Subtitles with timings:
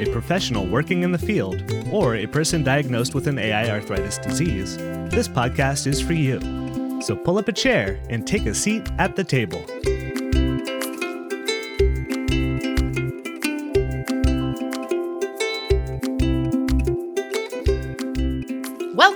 [0.00, 4.76] a professional working in the field, or a person diagnosed with an AI arthritis disease,
[4.76, 6.40] this podcast is for you.
[7.02, 9.64] So pull up a chair and take a seat at the table.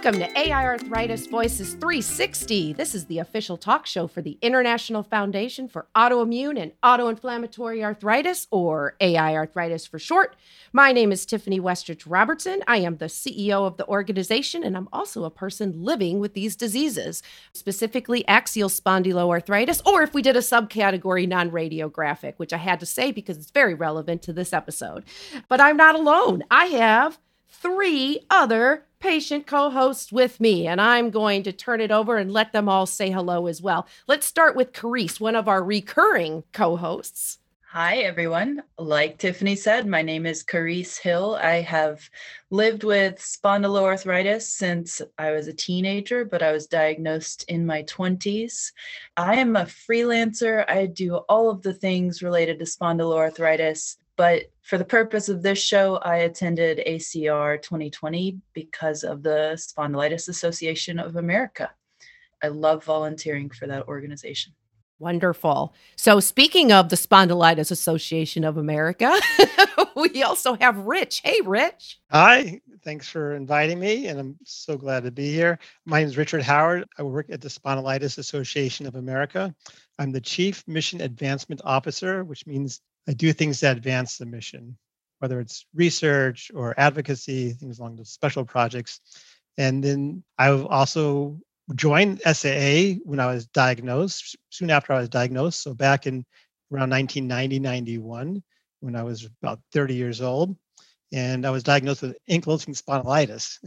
[0.07, 2.75] Welcome to AI Arthritis Voices 360.
[2.75, 8.47] This is the official talk show for the International Foundation for Autoimmune and Autoinflammatory Arthritis,
[8.53, 10.37] or AI Arthritis for short.
[10.73, 12.63] My name is Tiffany Westrich Robertson.
[12.69, 16.55] I am the CEO of the organization, and I'm also a person living with these
[16.55, 17.21] diseases,
[17.53, 22.87] specifically axial spondyloarthritis, or if we did a subcategory non radiographic, which I had to
[22.87, 25.03] say because it's very relevant to this episode.
[25.49, 26.45] But I'm not alone.
[26.49, 31.91] I have three other patient co hosts with me, and I'm going to turn it
[31.91, 33.87] over and let them all say hello as well.
[34.07, 37.39] Let's start with Charis, one of our recurring co hosts.
[37.71, 38.63] Hi, everyone.
[38.79, 41.37] Like Tiffany said, my name is Charis Hill.
[41.43, 42.09] I have
[42.49, 48.73] lived with spondyloarthritis since I was a teenager, but I was diagnosed in my 20s.
[49.19, 50.65] I am a freelancer.
[50.71, 55.59] I do all of the things related to spondyloarthritis but for the purpose of this
[55.59, 61.71] show, I attended ACR 2020 because of the Spondylitis Association of America.
[62.43, 64.53] I love volunteering for that organization.
[64.99, 65.75] Wonderful.
[65.97, 69.15] So, speaking of the Spondylitis Association of America,
[69.97, 71.21] we also have Rich.
[71.23, 72.01] Hey, Rich.
[72.11, 72.61] Hi.
[72.83, 75.59] Thanks for inviting me, and I'm so glad to be here.
[75.85, 76.89] My name is Richard Howard.
[76.99, 79.55] I work at the Spondylitis Association of America.
[79.99, 84.77] I'm the Chief Mission Advancement Officer, which means I do things that advance the mission,
[85.21, 89.01] whether it's research or advocacy, things along those special projects.
[89.59, 91.39] And then I've also
[91.75, 95.63] joined SAA when I was diagnosed, soon after I was diagnosed.
[95.63, 96.25] So back in
[96.73, 98.43] around 1990, 91,
[98.81, 100.57] when I was about 30 years old.
[101.13, 103.59] And I was diagnosed with ankylosing spondylitis.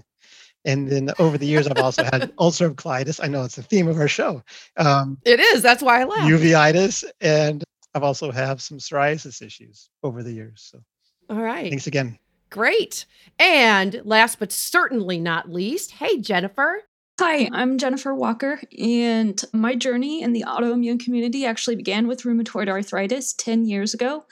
[0.66, 3.24] And then over the years, I've also had ulcerative colitis.
[3.24, 4.44] I know it's the theme of our show.
[4.76, 5.62] Um, it is.
[5.62, 6.30] That's why I laugh.
[6.30, 7.64] Uveitis and
[7.94, 10.70] I've also have some psoriasis issues over the years.
[10.72, 10.82] So,
[11.30, 11.70] all right.
[11.70, 12.18] Thanks again.
[12.50, 13.06] Great.
[13.38, 16.84] And last but certainly not least, hey, Jennifer.
[17.20, 22.70] Hi, I'm Jennifer Walker, and my journey in the autoimmune community actually began with rheumatoid
[22.70, 24.24] arthritis 10 years ago,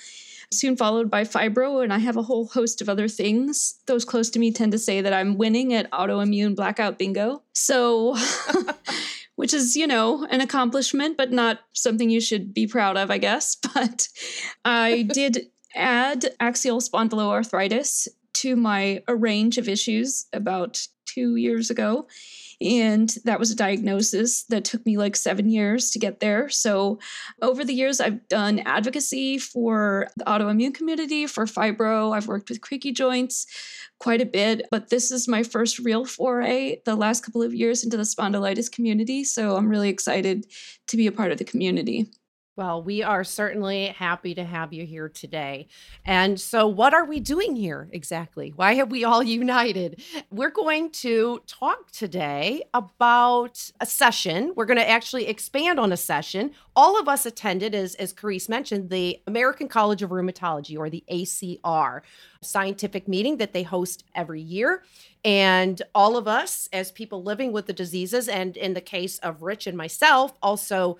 [0.53, 3.75] soon followed by fibro, and I have a whole host of other things.
[3.87, 7.43] Those close to me tend to say that I'm winning at autoimmune blackout bingo.
[7.51, 8.15] So
[9.37, 13.19] which is, you know, an accomplishment, but not something you should be proud of, I
[13.19, 13.55] guess.
[13.73, 14.09] But
[14.65, 22.07] I did add axial spondyloarthritis to my a range of issues about two years ago.
[22.59, 26.49] And that was a diagnosis that took me like seven years to get there.
[26.49, 26.99] So,
[27.41, 32.15] over the years, I've done advocacy for the autoimmune community, for fibro.
[32.15, 33.45] I've worked with CreakyJoints
[33.99, 37.83] quite a bit, but this is my first real foray the last couple of years
[37.83, 39.23] into the spondylitis community.
[39.23, 40.47] So, I'm really excited
[40.87, 42.09] to be a part of the community.
[42.57, 45.67] Well, we are certainly happy to have you here today.
[46.03, 48.51] And so, what are we doing here exactly?
[48.55, 50.01] Why have we all united?
[50.31, 54.53] We're going to talk today about a session.
[54.55, 56.49] We're going to actually expand on a session.
[56.75, 61.03] All of us attended, as, as Charis mentioned, the American College of Rheumatology, or the
[61.11, 62.01] ACR,
[62.41, 64.81] scientific meeting that they host every year.
[65.23, 69.43] And all of us, as people living with the diseases, and in the case of
[69.43, 70.97] Rich and myself, also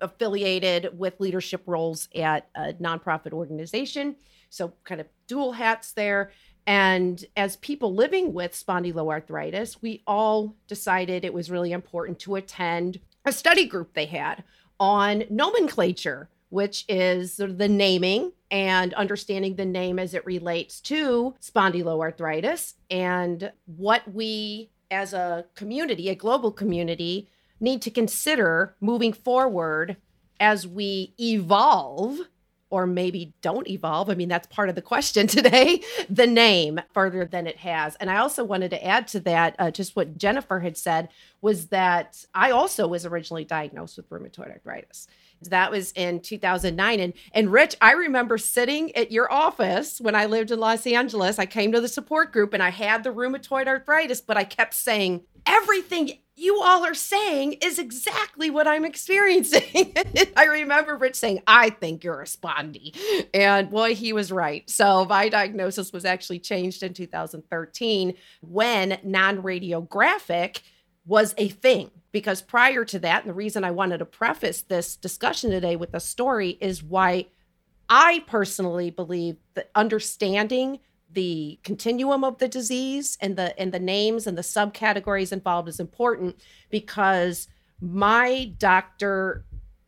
[0.00, 4.16] affiliated with leadership roles at a nonprofit organization.
[4.50, 6.30] So, kind of dual hats there.
[6.66, 13.00] And as people living with spondyloarthritis, we all decided it was really important to attend
[13.24, 14.44] a study group they had
[14.80, 20.80] on nomenclature, which is sort of the naming and understanding the name as it relates
[20.80, 27.28] to spondyloarthritis and what we as a community, a global community,
[27.60, 29.96] need to consider moving forward
[30.40, 32.20] as we evolve
[32.74, 34.10] or maybe don't evolve.
[34.10, 35.80] I mean, that's part of the question today,
[36.10, 37.94] the name further than it has.
[37.96, 41.08] And I also wanted to add to that uh, just what Jennifer had said
[41.40, 45.06] was that I also was originally diagnosed with rheumatoid arthritis.
[45.42, 46.98] That was in 2009.
[46.98, 51.38] And, and Rich, I remember sitting at your office when I lived in Los Angeles.
[51.38, 54.74] I came to the support group and I had the rheumatoid arthritis, but I kept
[54.74, 59.94] saying, everything you all are saying is exactly what I'm experiencing.
[60.36, 62.96] I remember Rich saying, I think you're a spondy.
[63.32, 64.68] And boy, he was right.
[64.68, 70.60] So my diagnosis was actually changed in 2013 when non radiographic
[71.06, 71.90] was a thing.
[72.10, 75.94] Because prior to that, and the reason I wanted to preface this discussion today with
[75.94, 77.26] a story is why
[77.88, 80.80] I personally believe that understanding
[81.14, 85.80] the continuum of the disease and the and the names and the subcategories involved is
[85.80, 86.36] important
[86.70, 87.48] because
[87.80, 89.44] my doctor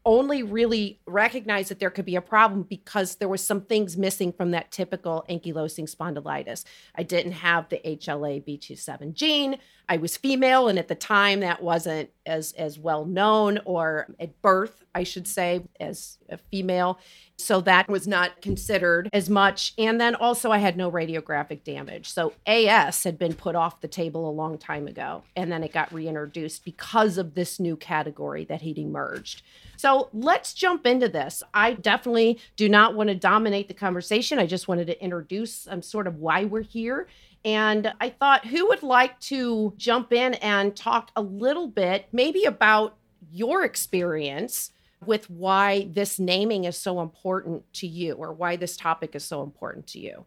[0.06, 4.32] only really recognized that there could be a problem because there was some things missing
[4.32, 6.64] from that typical ankylosing spondylitis.
[6.94, 9.58] I didn't have the HLA B27 gene.
[9.88, 14.40] I was female and at the time that wasn't as as well known or at
[14.42, 17.00] birth, I should say, as a female.
[17.38, 19.74] So that was not considered as much.
[19.76, 22.10] And then also, I had no radiographic damage.
[22.10, 25.22] So AS had been put off the table a long time ago.
[25.36, 29.42] And then it got reintroduced because of this new category that had emerged.
[29.76, 31.42] So let's jump into this.
[31.52, 34.38] I definitely do not want to dominate the conversation.
[34.38, 37.06] I just wanted to introduce um, sort of why we're here.
[37.44, 42.44] And I thought, who would like to jump in and talk a little bit, maybe
[42.44, 42.96] about
[43.30, 44.72] your experience
[45.04, 49.42] with why this naming is so important to you or why this topic is so
[49.42, 50.24] important to you.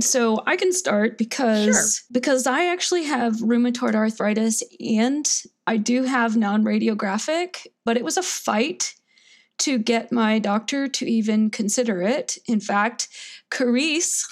[0.00, 2.06] So I can start because sure.
[2.12, 5.30] because I actually have rheumatoid arthritis and
[5.66, 8.94] I do have non-radiographic, but it was a fight
[9.60, 12.38] to get my doctor to even consider it.
[12.46, 13.08] In fact,
[13.52, 14.26] Charis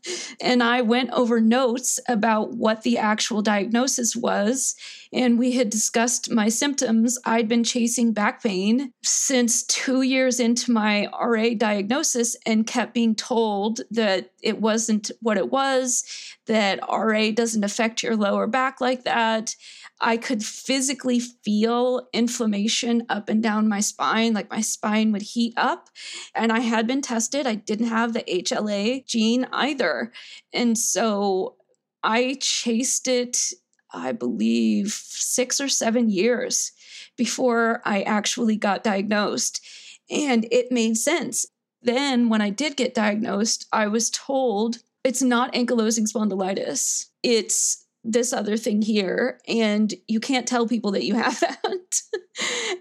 [0.40, 4.74] and I went over notes about what the actual diagnosis was,
[5.12, 7.18] and we had discussed my symptoms.
[7.24, 13.14] I'd been chasing back pain since two years into my RA diagnosis and kept being
[13.14, 16.04] told that it wasn't what it was,
[16.46, 19.54] that RA doesn't affect your lower back like that.
[20.02, 25.54] I could physically feel inflammation up and down my spine, like my spine would heat
[25.56, 25.88] up.
[26.34, 27.46] And I had been tested.
[27.46, 30.12] I didn't have the HLA gene either.
[30.52, 31.54] And so
[32.02, 33.52] I chased it,
[33.92, 36.72] I believe, six or seven years
[37.16, 39.64] before I actually got diagnosed.
[40.10, 41.46] And it made sense.
[41.80, 47.06] Then, when I did get diagnosed, I was told it's not ankylosing spondylitis.
[47.22, 52.02] It's this other thing here and you can't tell people that you have that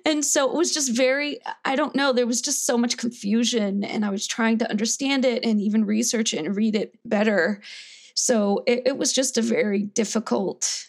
[0.05, 3.83] and so it was just very i don't know there was just so much confusion
[3.83, 7.61] and i was trying to understand it and even research it and read it better.
[8.15, 10.87] So it, it was just a very difficult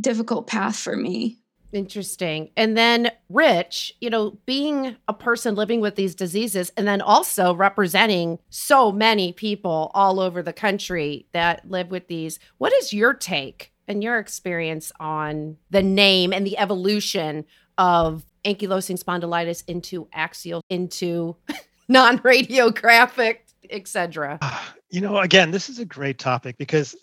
[0.00, 1.38] difficult path for me
[1.74, 2.50] Interesting.
[2.56, 7.52] And then, Rich, you know, being a person living with these diseases and then also
[7.52, 13.12] representing so many people all over the country that live with these, what is your
[13.12, 17.44] take and your experience on the name and the evolution
[17.76, 21.34] of ankylosing spondylitis into axial, into
[21.88, 23.38] non radiographic,
[23.68, 24.38] etc.?
[24.42, 26.94] Ah, you know, again, this is a great topic because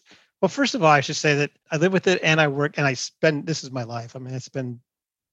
[0.41, 2.77] well, first of all, I should say that I live with it and I work
[2.77, 4.15] and I spend this is my life.
[4.15, 4.79] I mean, I spend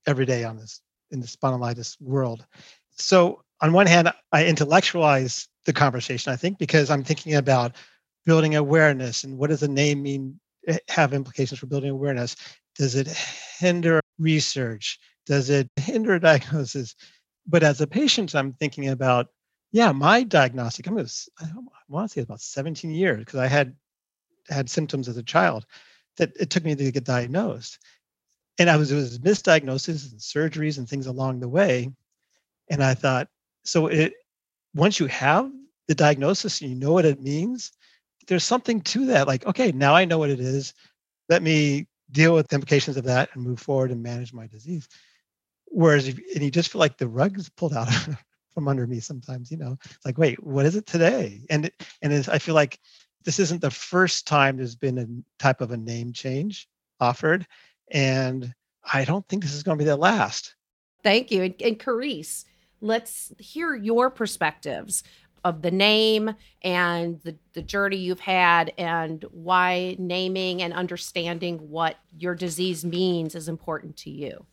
[0.05, 2.45] every day on this in the spondylitis world.
[2.91, 7.75] So on one hand, I intellectualize the conversation, I think, because I'm thinking about
[8.25, 12.35] building awareness and what does the name mean eh, have implications for building awareness?
[12.75, 13.07] Does it
[13.57, 14.99] hinder research?
[15.25, 16.95] Does it hinder diagnosis?
[17.47, 19.27] But as a patient, I'm thinking about,
[19.71, 21.47] yeah, my diagnostic, I'm to, I
[21.87, 23.75] want to say about 17 years because I had
[24.49, 25.65] had symptoms as a child
[26.17, 27.79] that it took me to get diagnosed.
[28.57, 31.89] And I was, it was misdiagnoses and surgeries and things along the way.
[32.69, 33.29] And I thought,
[33.63, 34.13] so it
[34.75, 35.51] once you have
[35.87, 37.71] the diagnosis and you know what it means,
[38.27, 39.27] there's something to that.
[39.27, 40.73] Like, okay, now I know what it is.
[41.29, 44.87] Let me deal with the implications of that and move forward and manage my disease.
[45.65, 47.89] Whereas, if, and you just feel like the rug is pulled out
[48.53, 49.51] from under me sometimes.
[49.51, 51.41] You know, it's like, wait, what is it today?
[51.49, 52.79] And and I feel like
[53.25, 56.67] this isn't the first time there's been a type of a name change
[56.99, 57.45] offered.
[57.91, 58.53] And
[58.93, 60.55] I don't think this is going to be the last.
[61.03, 61.43] Thank you.
[61.43, 62.45] And, and Charis,
[62.81, 65.03] let's hear your perspectives
[65.43, 71.95] of the name and the, the journey you've had and why naming and understanding what
[72.17, 74.45] your disease means is important to you.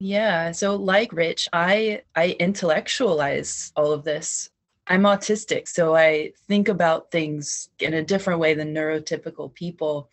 [0.00, 4.48] Yeah, so like Rich, I I intellectualize all of this
[4.90, 10.08] I'm autistic, so I think about things in a different way than neurotypical people,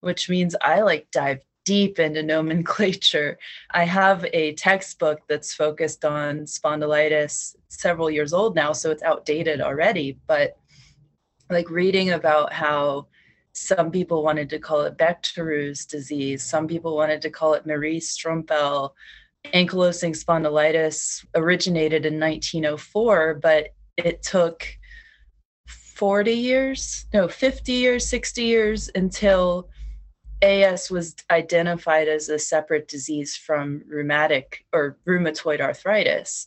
[0.00, 3.38] which means I like dive deep into nomenclature.
[3.70, 9.60] I have a textbook that's focused on spondylitis, several years old now, so it's outdated
[9.60, 10.18] already.
[10.26, 10.56] But
[11.48, 13.06] like reading about how
[13.52, 18.00] some people wanted to call it Bechterew's disease, some people wanted to call it Marie
[18.00, 18.90] Strümpell.
[19.54, 23.68] Ankylosing spondylitis originated in 1904, but
[24.04, 24.66] it took
[25.66, 29.68] 40 years, no, 50 years, 60 years until
[30.42, 36.46] AS was identified as a separate disease from rheumatic or rheumatoid arthritis.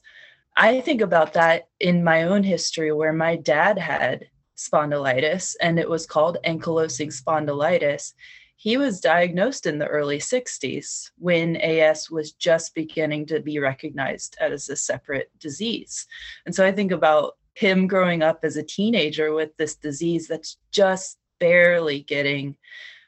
[0.55, 4.27] I think about that in my own history where my dad had
[4.57, 8.13] spondylitis and it was called ankylosing spondylitis.
[8.55, 14.37] He was diagnosed in the early 60s when AS was just beginning to be recognized
[14.39, 16.05] as a separate disease.
[16.45, 20.57] And so I think about him growing up as a teenager with this disease that's
[20.71, 22.55] just barely getting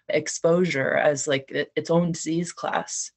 [0.09, 3.11] exposure as like its own disease class.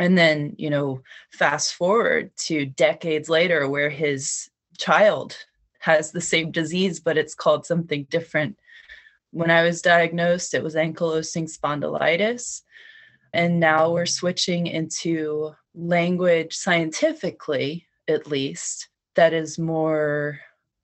[0.00, 4.48] And then you know fast forward to decades later where his
[4.78, 5.36] child
[5.80, 8.58] has the same disease but it's called something different.
[9.30, 12.62] When i was diagnosed it was ankylosing spondylitis.
[13.34, 20.40] And now we're switching into language scientifically at least that is more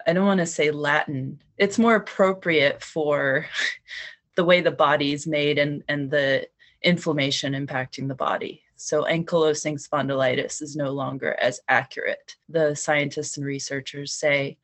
[0.07, 3.47] i don't want to say latin it's more appropriate for
[4.37, 6.47] the way the body is made and and the
[6.85, 8.63] inflammation impacting the body.
[8.77, 12.37] So ankylosing spondylitis is no longer as accurate.
[12.49, 14.59] The scientists and researchers say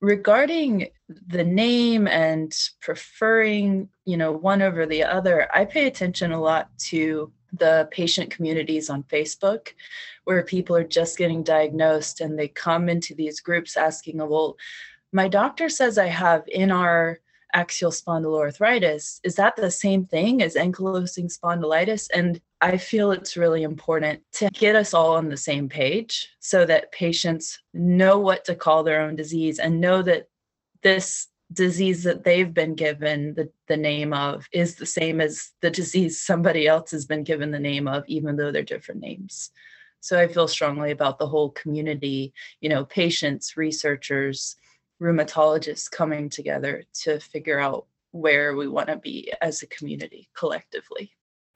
[0.00, 0.88] regarding
[1.26, 6.70] the name and preferring, you know, one over the other, I pay attention a lot
[6.90, 9.68] to the patient communities on Facebook
[10.24, 14.56] where people are just getting diagnosed and they come into these groups asking, well,
[15.12, 17.20] my doctor says I have in our
[17.54, 19.20] axial spondyloarthritis.
[19.24, 22.08] Is that the same thing as ankylosing spondylitis?
[22.12, 26.66] And I feel it's really important to get us all on the same page so
[26.66, 30.28] that patients know what to call their own disease and know that
[30.82, 35.70] this disease that they've been given the, the name of is the same as the
[35.70, 39.50] disease somebody else has been given the name of, even though they're different names.
[40.00, 44.56] So I feel strongly about the whole community, you know, patients, researchers,
[45.00, 51.12] rheumatologists coming together to figure out where we want to be as a community collectively.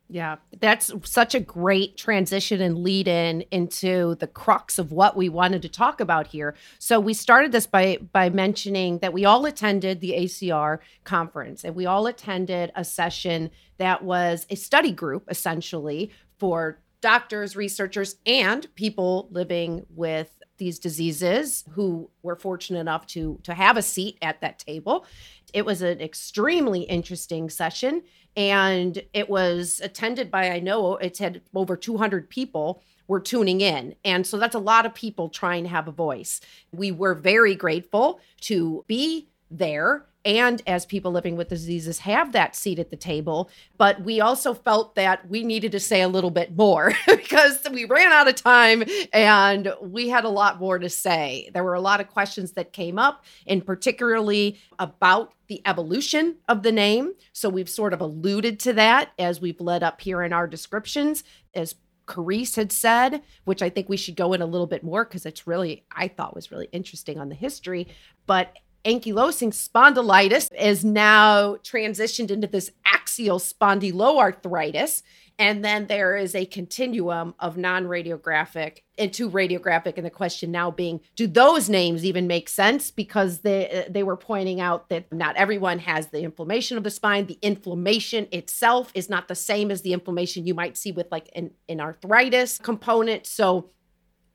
[0.08, 5.30] Yeah, that's such a great transition and lead in into the crux of what we
[5.30, 6.54] wanted to talk about here.
[6.78, 11.74] So we started this by by mentioning that we all attended the ACR conference and
[11.74, 18.72] we all attended a session that was a study group essentially for doctors, researchers and
[18.74, 24.40] people living with these diseases who were fortunate enough to to have a seat at
[24.40, 25.04] that table.
[25.52, 28.02] It was an extremely interesting session
[28.36, 33.94] and it was attended by I know it's had over 200 people were tuning in.
[34.04, 36.40] And so that's a lot of people trying to have a voice.
[36.72, 42.54] We were very grateful to be there and as people living with diseases have that
[42.54, 43.50] seat at the table.
[43.76, 47.84] But we also felt that we needed to say a little bit more because we
[47.84, 51.50] ran out of time and we had a lot more to say.
[51.52, 56.62] There were a lot of questions that came up, and particularly about the evolution of
[56.62, 57.12] the name.
[57.32, 61.24] So we've sort of alluded to that as we've led up here in our descriptions.
[61.54, 61.74] As
[62.12, 65.26] Charis had said, which I think we should go in a little bit more because
[65.26, 67.88] it's really, I thought was really interesting on the history.
[68.26, 75.02] But ankylosing spondylitis is now transitioned into this axial spondyloarthritis.
[75.38, 79.94] And then there is a continuum of non radiographic into radiographic.
[79.96, 82.90] And the question now being, do those names even make sense?
[82.90, 87.26] Because they, they were pointing out that not everyone has the inflammation of the spine.
[87.26, 91.30] The inflammation itself is not the same as the inflammation you might see with like
[91.34, 93.26] an, an arthritis component.
[93.26, 93.70] So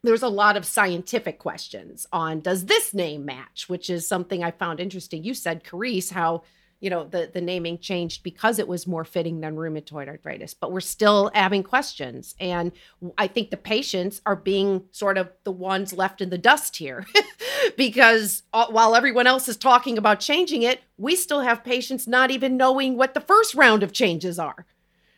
[0.07, 4.51] there's a lot of scientific questions on does this name match, which is something I
[4.51, 5.21] found interesting.
[5.21, 6.43] You said, Charis, how
[6.79, 10.71] you know the the naming changed because it was more fitting than rheumatoid arthritis but
[10.71, 12.35] we're still having questions.
[12.39, 12.71] And
[13.17, 17.05] i think the patients are being sort of the ones left in the dust here
[17.77, 22.57] because while everyone else is talking about changing it we still have patients not even
[22.57, 24.65] knowing what the first round of changes are.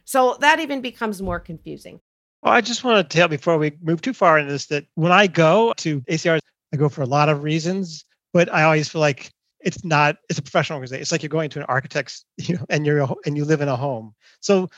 [0.05, 2.00] So that even becomes more confusing
[2.41, 5.12] well, I just want to tell before we move too far into this that when
[5.12, 6.39] I go to ACRs,
[6.74, 10.39] I go for a lot of reasons, but I always feel like it's not it's
[10.39, 11.01] a professional organization.
[11.01, 13.67] It's like you're going to an architect's, you know, and you're and you live in
[13.67, 14.13] a home.
[14.39, 14.69] So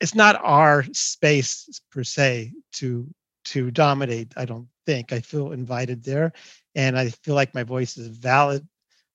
[0.00, 3.08] it's not our space per se to
[3.46, 4.32] to dominate.
[4.36, 6.32] I don't think I feel invited there,
[6.74, 8.66] and I feel like my voice is valid,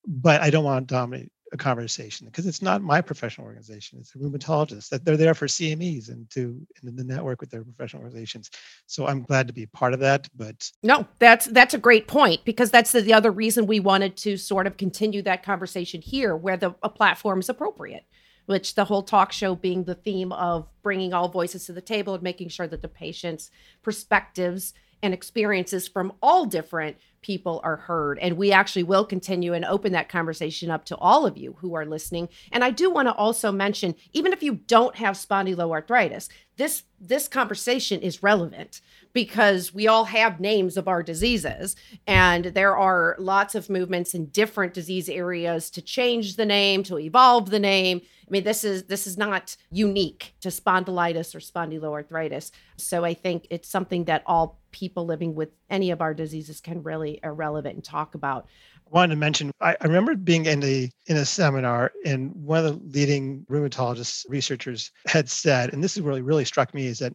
[0.06, 4.14] but I don't want to dominate a conversation because it's not my professional organization it's
[4.14, 8.04] a rheumatologist that they're there for cmes and to in the network with their professional
[8.04, 8.52] organizations.
[8.86, 12.46] So i'm glad to be part of that but no that's that's a great point
[12.46, 16.36] because that's the, the other reason we wanted to sort of continue that conversation here
[16.36, 18.06] where the a platform is appropriate
[18.46, 22.14] which the whole talk show being the theme of bringing all voices to the table
[22.14, 23.50] and making sure that the patient's
[23.82, 28.20] perspectives and experiences from all different people are heard.
[28.20, 31.74] And we actually will continue and open that conversation up to all of you who
[31.74, 32.30] are listening.
[32.52, 37.28] And I do want to also mention even if you don't have spondyloarthritis, this this
[37.28, 41.76] conversation is relevant because we all have names of our diseases
[42.08, 46.98] and there are lots of movements in different disease areas to change the name to
[46.98, 52.52] evolve the name i mean this is this is not unique to spondylitis or spondyloarthritis
[52.78, 56.84] so i think it's something that all people living with any of our diseases can
[56.84, 58.46] really irrelevant and talk about.
[58.86, 62.66] I wanted to mention I, I remember being in a in a seminar and one
[62.66, 67.00] of the leading rheumatologists researchers had said and this is really really struck me is
[67.00, 67.14] that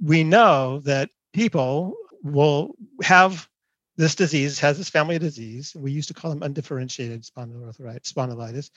[0.00, 3.48] we know that people will have
[3.96, 8.70] this disease has this family of disease we used to call them undifferentiated spondylitis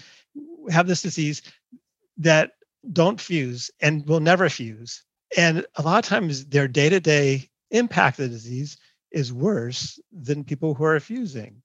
[0.71, 1.43] have this disease
[2.17, 2.51] that
[2.91, 5.03] don't fuse and will never fuse.
[5.37, 8.77] And a lot of times their day-to-day impact of the disease
[9.11, 11.61] is worse than people who are fusing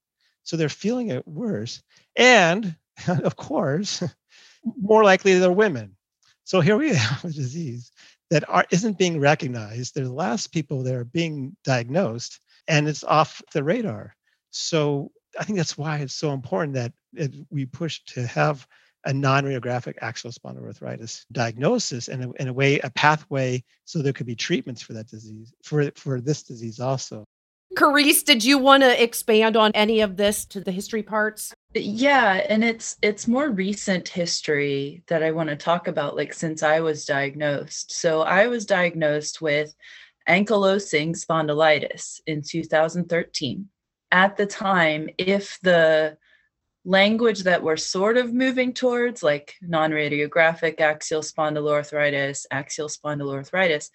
[0.49, 1.83] so they're feeling it worse.
[2.15, 2.75] And
[3.07, 4.03] of course,
[4.63, 5.95] more likely they're women.
[6.43, 7.91] So here we have a disease
[8.31, 9.93] that are, isn't being recognized.
[9.93, 14.15] They're the last people that are being diagnosed, and it's off the radar.
[14.49, 16.93] So I think that's why it's so important that
[17.51, 18.67] we push to have
[19.05, 24.35] a non-radiographic axial spondyloarthritis diagnosis and in a way a pathway so there could be
[24.35, 27.25] treatments for that disease for for this disease also
[27.77, 31.53] Charis, did you want to expand on any of this to the history parts?
[31.75, 36.63] Yeah, and it's it's more recent history that I want to talk about like since
[36.63, 37.91] I was diagnosed.
[37.91, 39.75] So I was diagnosed with
[40.27, 43.67] ankylosing spondylitis in 2013.
[44.11, 46.17] At the time, if the
[46.89, 53.91] language that we're sort of moving towards like non-radiographic axial spondyloarthritis, axial spondyloarthritis,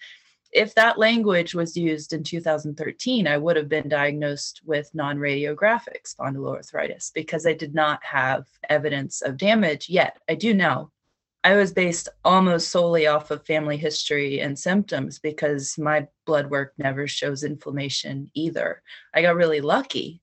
[0.52, 6.04] if that language was used in 2013, I would have been diagnosed with non radiographic
[6.06, 10.20] spondyloarthritis because I did not have evidence of damage yet.
[10.28, 10.92] I do now.
[11.42, 16.74] I was based almost solely off of family history and symptoms because my blood work
[16.78, 18.82] never shows inflammation either.
[19.12, 20.22] I got really lucky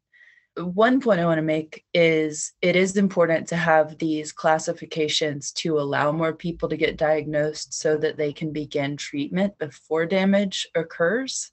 [0.57, 5.79] one point I want to make is it is important to have these classifications to
[5.79, 11.51] allow more people to get diagnosed so that they can begin treatment before damage occurs.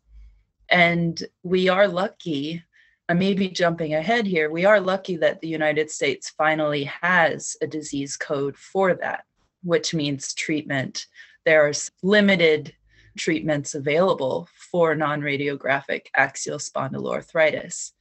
[0.68, 2.62] And we are lucky,
[3.08, 7.56] I may be jumping ahead here, we are lucky that the United States finally has
[7.62, 9.24] a disease code for that,
[9.62, 11.06] which means treatment.
[11.46, 12.74] There are limited
[13.16, 17.92] treatments available for non radiographic axial spondyloarthritis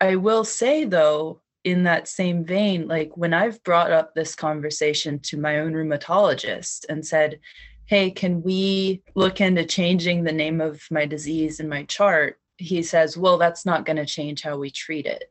[0.00, 5.18] I will say though, in that same vein, like when I've brought up this conversation
[5.20, 7.40] to my own rheumatologist and said,
[7.86, 12.38] Hey, can we look into changing the name of my disease in my chart?
[12.58, 15.24] He says, Well, that's not going to change how we treat it.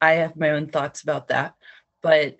[0.00, 1.54] I have my own thoughts about that,
[2.00, 2.36] but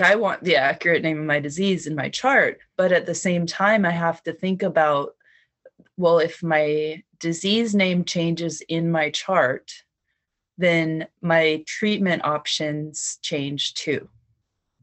[0.00, 2.58] I want the accurate name of my disease in my chart.
[2.76, 5.14] But at the same time, I have to think about
[5.96, 9.70] well, if my disease name changes in my chart,
[10.60, 14.08] then my treatment options change too,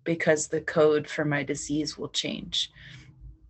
[0.03, 2.71] because the code for my disease will change.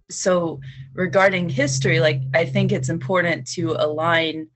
[0.09, 0.59] So,
[0.93, 4.47] regarding history, like I think it's important to align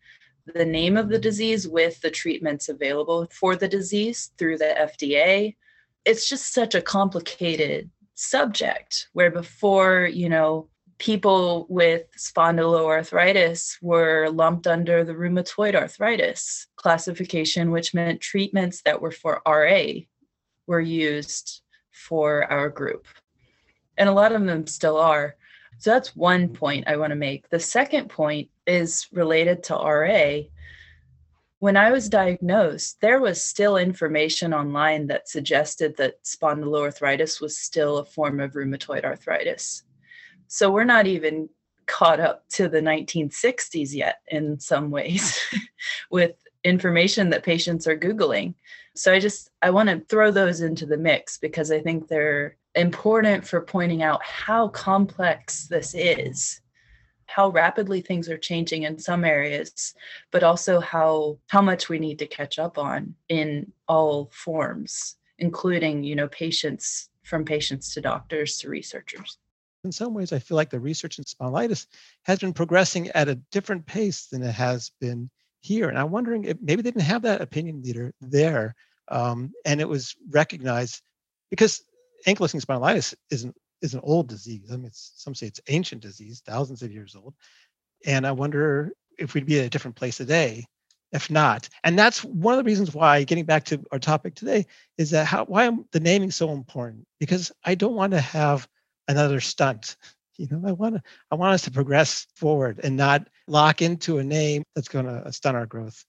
[0.54, 5.56] the name of the disease with the treatments available for the disease through the FDA.
[6.06, 10.68] It's just such a complicated subject where before, you know,
[11.02, 19.10] people with spondyloarthritis were lumped under the rheumatoid arthritis classification, which meant treatments that were
[19.10, 19.86] for RA
[20.68, 23.08] were used for our group.
[23.98, 25.36] And a lot of them still are.
[25.80, 27.50] So that's one point I want to make.
[27.50, 30.42] The second point is related to RA.
[31.58, 37.98] When I was diagnosed, there was still information online that suggested that spondyloarthritis was still
[37.98, 39.82] a form of rheumatoid arthritis.
[40.54, 41.48] So we're not even
[41.86, 45.40] caught up to the 1960s yet in some ways
[46.12, 46.36] with
[46.66, 48.56] information that patients are Googling.
[48.94, 52.58] So I just, I want to throw those into the mix because I think they're
[52.76, 56.60] important for pointing out how complex this is
[57.28, 59.94] how rapidly things are changing in some areas
[60.32, 66.02] but also how how much we need to catch up on in all forms including
[66.04, 69.38] you know patients from patients to doctors to researchers.
[69.84, 71.88] In some ways, I feel like the research in spondylitis
[72.24, 75.30] has been progressing at a different pace than it has been
[75.62, 75.90] here.
[75.90, 78.76] And I'm wondering if maybe they didn't have that opinion leader there.
[79.08, 81.02] Um, and it was recognized
[81.50, 81.84] because
[82.28, 84.70] ankylosing spondylitis isn't is an old disease.
[84.72, 87.34] I mean, some say it's ancient disease, thousands of years old.
[88.06, 90.66] And I wonder if we'd be at a different place today
[91.12, 91.68] if not.
[91.84, 94.66] And that's one of the reasons why, getting back to our topic today,
[94.98, 97.06] is that how why am the naming so important?
[97.20, 98.68] Because I don't want to have
[99.12, 99.98] another stunt.
[100.38, 104.18] You know, I want to I want us to progress forward and not lock into
[104.18, 106.04] a name that's going to stunt our growth.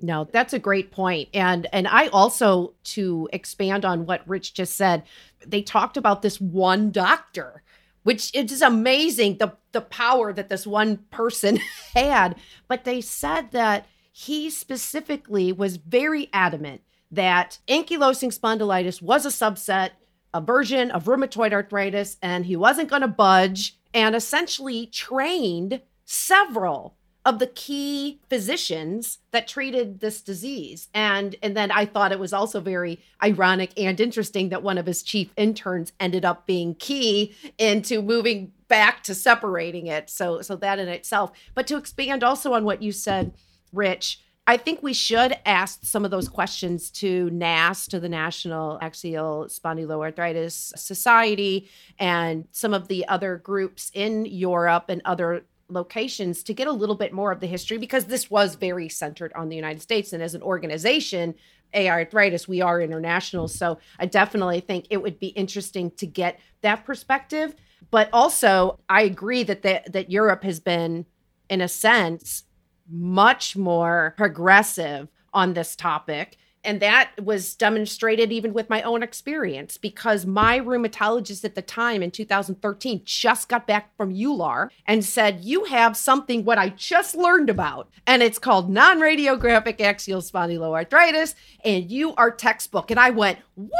[0.00, 1.28] No, that's a great point.
[1.34, 5.02] And and I also to expand on what Rich just said,
[5.46, 7.62] they talked about this one doctor,
[8.02, 11.58] which it is amazing the the power that this one person
[11.94, 19.30] had, but they said that he specifically was very adamant that ankylosing spondylitis was a
[19.30, 19.90] subset,
[20.32, 26.96] a version of rheumatoid arthritis, and he wasn't going to budge and essentially trained several
[27.24, 30.88] of the key physicians that treated this disease.
[30.94, 34.86] And and then i thought it was also very ironic and interesting that one of
[34.86, 40.08] his chief interns ended up being key into moving back to separating it.
[40.08, 41.32] So so that in itself.
[41.54, 43.32] But to expand also on what you said
[43.72, 48.80] Rich, I think we should ask some of those questions to NASS, to the National
[48.82, 56.52] Axial Spondyloarthritis Society, and some of the other groups in Europe and other locations to
[56.52, 59.54] get a little bit more of the history because this was very centered on the
[59.54, 60.12] United States.
[60.12, 61.36] And as an organization,
[61.72, 63.46] AI Arthritis, we are international.
[63.46, 67.54] So I definitely think it would be interesting to get that perspective.
[67.92, 71.06] But also, I agree that the, that Europe has been,
[71.48, 72.42] in a sense,
[72.90, 76.36] much more progressive on this topic.
[76.62, 82.02] And that was demonstrated even with my own experience because my rheumatologist at the time
[82.02, 87.14] in 2013 just got back from EULAR and said, You have something what I just
[87.14, 87.88] learned about.
[88.06, 91.34] And it's called non radiographic axial spondyloarthritis.
[91.64, 92.90] And you are textbook.
[92.90, 93.70] And I went, What?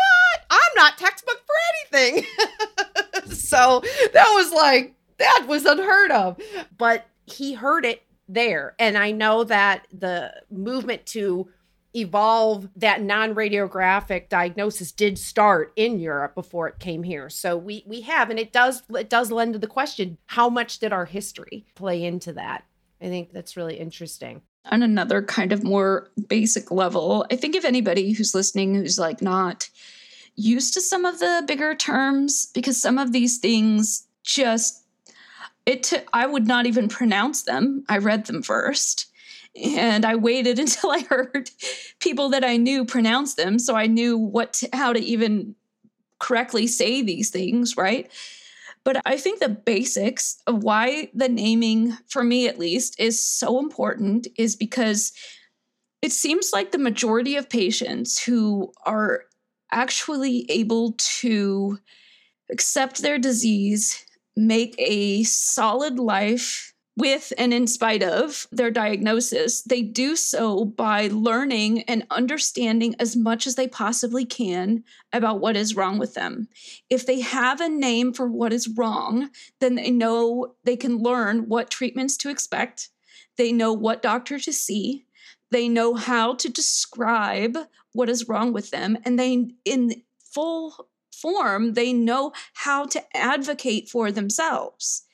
[0.49, 2.25] I'm not textbook for anything.
[3.31, 3.83] so
[4.15, 6.41] that was like, that was unheard of.
[6.79, 8.03] But he heard it
[8.35, 8.75] there.
[8.79, 11.49] And I know that the movement to
[11.95, 17.29] evolve that non-radiographic diagnosis did start in Europe before it came here.
[17.29, 20.79] So we we have and it does it does lend to the question how much
[20.79, 22.65] did our history play into that?
[23.01, 24.43] I think that's really interesting.
[24.67, 29.21] On another kind of more basic level, I think if anybody who's listening who's like
[29.21, 29.69] not
[30.37, 34.80] used to some of the bigger terms because some of these things just
[35.71, 37.85] it I would not even pronounce them.
[37.89, 39.07] I read them first.
[39.63, 41.51] And I waited until I heard
[42.01, 45.55] people that I knew pronounce them so I knew what to, how to even
[46.19, 48.11] correctly say these things, right?
[48.85, 53.59] But I think the basics of why the naming, for me at least, is so
[53.59, 55.13] important is because
[56.03, 59.25] it seems like the majority of patients who are
[59.71, 61.79] actually able to
[62.51, 64.05] accept their disease
[64.41, 71.09] make a solid life with and in spite of their diagnosis, they do so by
[71.09, 76.47] learning and understanding as much as they possibly can about what is wrong with them.
[76.91, 81.49] If they have a name for what is wrong, then they know they can learn
[81.49, 82.91] what treatments to expect,
[83.37, 85.07] they know what doctor to see,
[85.51, 87.57] they know how to describe
[87.93, 93.89] what is wrong with them, and they, in full form, they know how to advocate
[93.89, 95.05] for themselves.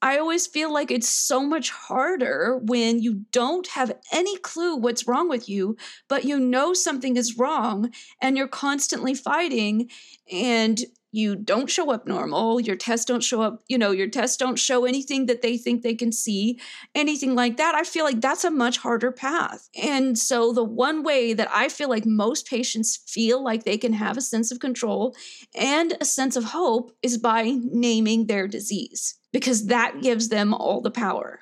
[0.00, 5.08] I always feel like it's so much harder when you don't have any clue what's
[5.08, 5.76] wrong with you,
[6.08, 9.90] but you know something is wrong and you're constantly fighting
[10.30, 14.36] and you don't show up normal your tests don't show up you know your tests
[14.36, 16.58] don't show anything that they think they can see
[16.94, 19.68] anything like that i feel like that's a much harder path.
[19.80, 23.92] And so the one way that i feel like most patients feel like they can
[23.92, 25.14] have a sense of control
[25.54, 30.80] and a sense of hope is by naming their disease because that gives them all
[30.80, 31.40] the power.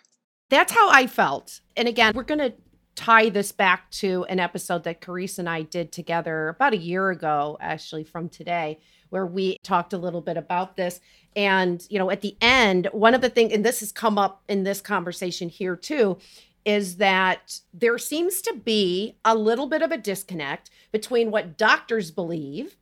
[0.51, 1.61] That's how i felt.
[1.77, 2.55] And again we're going to
[2.97, 7.11] tie this back to an episode that Charis and I did together about a year
[7.11, 11.01] ago, actually, from today, where we talked a little bit about this.
[11.35, 14.43] And, you know, at the end, one of the things, and this has come up
[14.49, 16.19] in this conversation here too,
[16.65, 22.11] is that there seems to be a little bit of a disconnect between what doctors
[22.11, 22.77] believe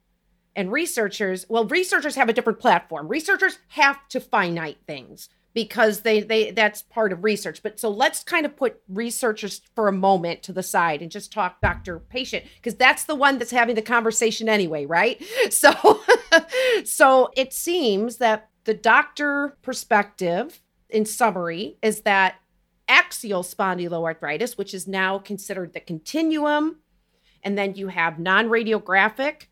[0.57, 1.45] and researchers.
[1.49, 3.09] Well, researchers have a different platform.
[3.09, 7.63] Researchers have to finite things because they they that's part of research.
[7.63, 11.33] But so let's kind of put researchers for a moment to the side and just
[11.33, 15.23] talk doctor patient because that's the one that's having the conversation anyway, right?
[15.51, 16.01] So
[16.85, 22.37] so it seems that the doctor perspective in summary is that
[22.89, 26.79] axial spondyloarthritis, which is now considered the continuum,
[27.43, 29.47] and then you have non-radiographic,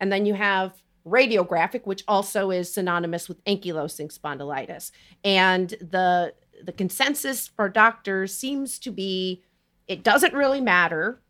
[0.00, 4.90] and then you have radiographic, which also is synonymous with ankylosing spondylitis.
[5.22, 9.42] And the the consensus for doctors seems to be
[9.86, 11.20] it doesn't really matter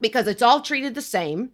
[0.00, 1.50] because it's all treated the same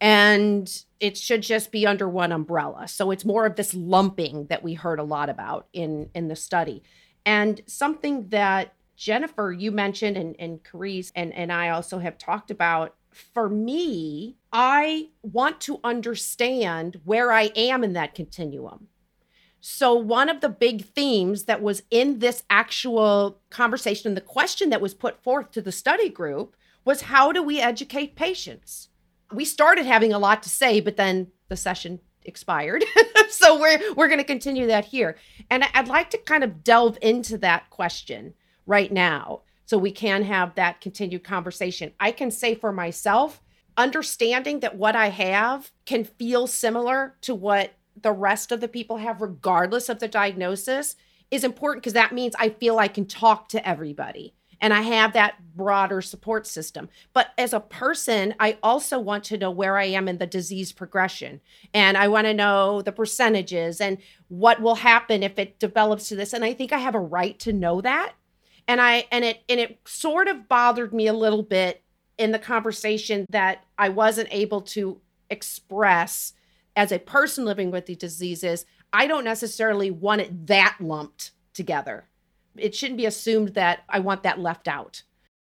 [0.00, 2.88] and it should just be under one umbrella.
[2.88, 6.36] So it's more of this lumping that we heard a lot about in in the
[6.36, 6.82] study.
[7.26, 12.50] And something that Jennifer, you mentioned, and, and Charis and, and I also have talked
[12.50, 18.88] about for me, I want to understand where I am in that continuum.
[19.60, 24.70] So, one of the big themes that was in this actual conversation, and the question
[24.70, 28.88] that was put forth to the study group was how do we educate patients?
[29.32, 32.84] We started having a lot to say, but then the session expired.
[33.30, 35.16] so we're we're going to continue that here.
[35.48, 38.34] And I'd like to kind of delve into that question
[38.66, 41.92] right now so we can have that continued conversation.
[41.98, 43.40] I can say for myself,
[43.76, 48.98] understanding that what I have can feel similar to what the rest of the people
[48.98, 50.96] have, regardless of the diagnosis,
[51.30, 55.12] is important because that means I feel I can talk to everybody and I have
[55.12, 56.88] that broader support system.
[57.12, 60.72] But as a person, I also want to know where I am in the disease
[60.72, 61.40] progression.
[61.72, 63.98] And I want to know the percentages and
[64.28, 66.32] what will happen if it develops to this.
[66.32, 68.14] And I think I have a right to know that
[68.68, 71.82] and i and it and it sort of bothered me a little bit
[72.18, 75.00] in the conversation that i wasn't able to
[75.30, 76.32] express
[76.76, 82.08] as a person living with the diseases i don't necessarily want it that lumped together.
[82.56, 85.02] It shouldn't be assumed that i want that left out.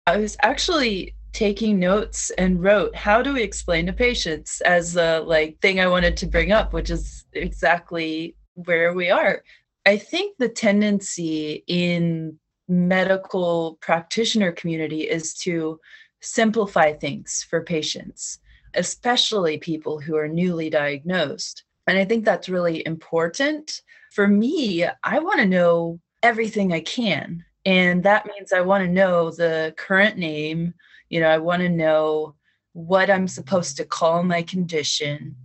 [0.06, 5.22] I was actually taking notes and wrote how do we explain to patients as the
[5.26, 9.42] like thing i wanted to bring up which is exactly where we are?
[9.84, 15.80] I think the tendency in medical practitioner community is to
[16.20, 18.38] simplify things for patients,
[18.74, 21.64] especially people who are newly diagnosed.
[21.86, 23.82] And I think that's really important.
[24.12, 27.44] For me, I want to know everything I can.
[27.64, 30.74] And that means I want to know the current name.
[31.08, 32.34] You know, I want to know
[32.72, 35.36] what I'm supposed to call my condition.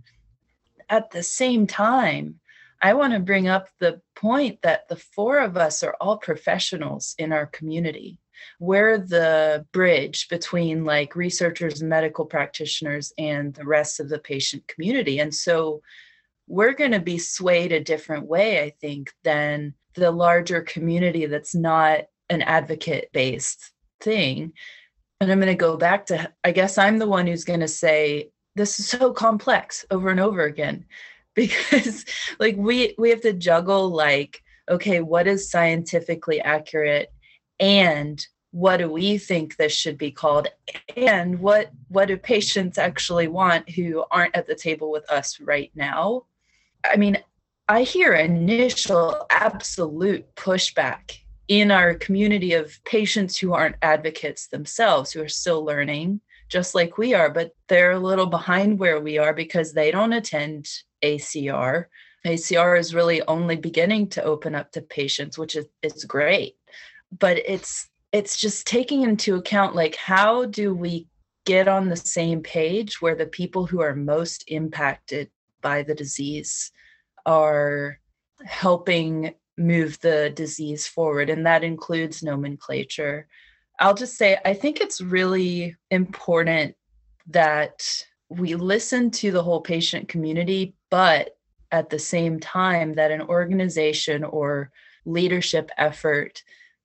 [0.88, 2.40] At the same time,
[2.82, 7.14] I want to bring up the point that the four of us are all professionals
[7.16, 8.18] in our community.
[8.58, 15.20] We're the bridge between like researchers medical practitioners and the rest of the patient community.
[15.20, 15.80] And so
[16.48, 21.54] we're going to be swayed a different way, I think, than the larger community that's
[21.54, 24.54] not an advocate based thing.
[25.20, 27.68] And I'm going to go back to, I guess I'm the one who's going to
[27.68, 30.84] say, this is so complex over and over again
[31.34, 32.04] because
[32.38, 37.10] like we we have to juggle like okay what is scientifically accurate
[37.58, 40.46] and what do we think this should be called?
[40.94, 45.70] And what what do patients actually want who aren't at the table with us right
[45.74, 46.26] now?
[46.84, 47.16] I mean
[47.68, 51.18] i hear initial absolute pushback
[51.48, 56.98] in our community of patients who aren't advocates themselves who are still learning just like
[56.98, 60.68] we are but they're a little behind where we are because they don't attend
[61.02, 61.86] ACR.
[62.26, 66.56] ACR is really only beginning to open up to patients, which is it's great.
[67.18, 71.06] But it's it's just taking into account like how do we
[71.44, 76.70] get on the same page where the people who are most impacted by the disease
[77.26, 77.98] are
[78.44, 83.26] helping move the disease forward and that includes nomenclature
[83.80, 86.74] i'll just say i think it's really important
[87.28, 87.82] that
[88.38, 91.36] we listen to the whole patient community but
[91.72, 94.70] at the same time that an organization or
[95.06, 96.42] leadership effort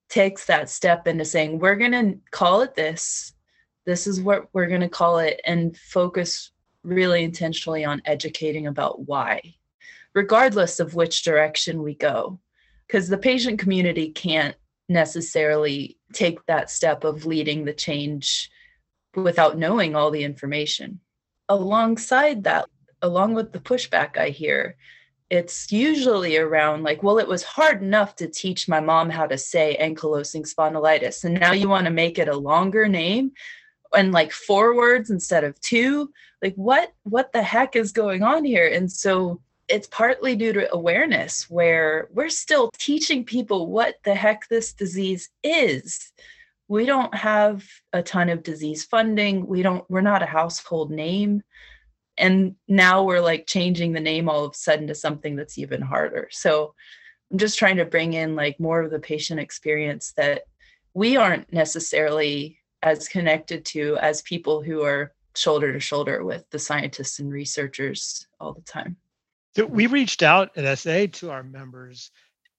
[0.09, 3.33] takes that step into saying we're going to call it this.
[3.85, 6.51] This is what we're going to call it and focus
[6.83, 9.41] really intentionally on educating about why
[10.13, 12.39] regardless of which direction we go.
[12.87, 14.55] Because the patient community can't
[14.89, 18.49] necessarily take that step of leading the change
[19.13, 20.99] without knowing all the information
[21.49, 22.67] alongside that
[23.01, 24.75] along with the pushback I hear,
[25.29, 29.37] it's usually around like, well, it was hard enough to teach my mom how to
[29.37, 31.25] say ankylosing spondylitis.
[31.25, 33.33] And now you want to make it a longer name
[33.93, 36.11] and like four words instead of two.
[36.41, 38.67] Like what what the heck is going on here?
[38.67, 44.47] And so it's partly due to awareness where we're still teaching people what the heck
[44.47, 46.13] this disease is
[46.67, 49.47] we don't have a ton of disease funding.
[49.47, 51.43] We don't we're not a household name.
[52.17, 55.81] And now we're like changing the name all of a sudden to something that's even
[55.81, 56.27] harder.
[56.31, 56.73] So
[57.31, 60.43] i'm just trying to bring in like more of the patient experience that
[60.93, 66.59] we aren't necessarily as connected to as people who are shoulder to shoulder with the
[66.59, 68.97] scientists and researchers all the time.
[69.55, 72.11] So we reached out at SA to our members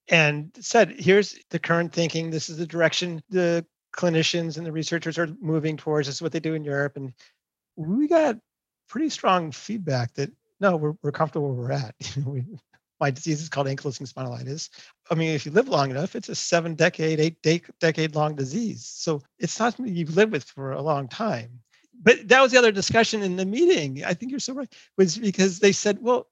[0.09, 2.31] and said, here's the current thinking.
[2.31, 3.65] This is the direction the
[3.97, 6.09] clinicians and the researchers are moving towards.
[6.09, 6.97] This is what they do in Europe.
[6.97, 7.13] And
[7.77, 8.39] we got
[8.89, 11.95] pretty strong feedback that no, we're, we're comfortable where we're at.
[12.27, 12.45] we,
[13.01, 14.71] my disease is called ankylosing spondylitis.
[15.11, 18.35] I mean, if you live long enough, it's a seven decade, eight de- decade long
[18.35, 18.85] disease.
[18.85, 21.61] So it's not something you've lived with for a long time.
[22.01, 24.05] But that was the other discussion in the meeting.
[24.05, 26.29] I think you're so right, was because they said, well,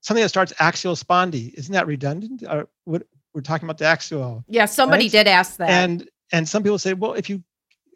[0.00, 1.54] something that starts axial spondy.
[1.54, 2.42] Isn't that redundant?
[2.48, 4.44] Or what we're talking about the axial.
[4.48, 5.12] Yeah, somebody right?
[5.12, 5.70] did ask that.
[5.70, 7.42] And and some people say, well, if you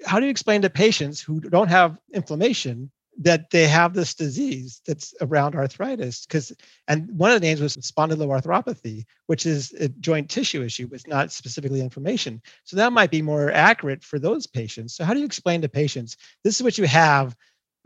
[0.04, 4.82] how do you explain to patients who don't have inflammation that they have this disease
[4.86, 6.26] that's around arthritis?
[6.26, 6.52] Because
[6.86, 11.32] and one of the names was spondyloarthropathy, which is a joint tissue issue, but not
[11.32, 12.42] specifically inflammation.
[12.64, 14.94] So that might be more accurate for those patients.
[14.94, 17.34] So how do you explain to patients this is what you have?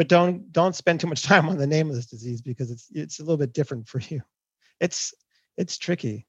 [0.01, 2.89] but don't don't spend too much time on the name of this disease because it's
[2.95, 4.23] it's a little bit different for you
[4.81, 5.13] it's
[5.59, 6.27] it's tricky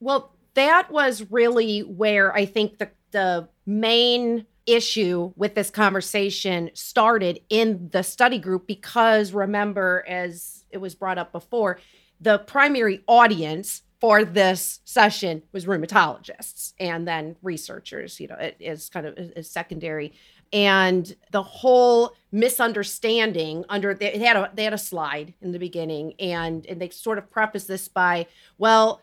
[0.00, 7.38] well that was really where i think the the main issue with this conversation started
[7.48, 11.78] in the study group because remember as it was brought up before
[12.20, 18.88] the primary audience for this session was rheumatologists and then researchers you know it is
[18.88, 20.12] kind of a secondary.
[20.52, 26.14] And the whole misunderstanding under they had a they had a slide in the beginning
[26.20, 29.00] and and they sort of preface this by well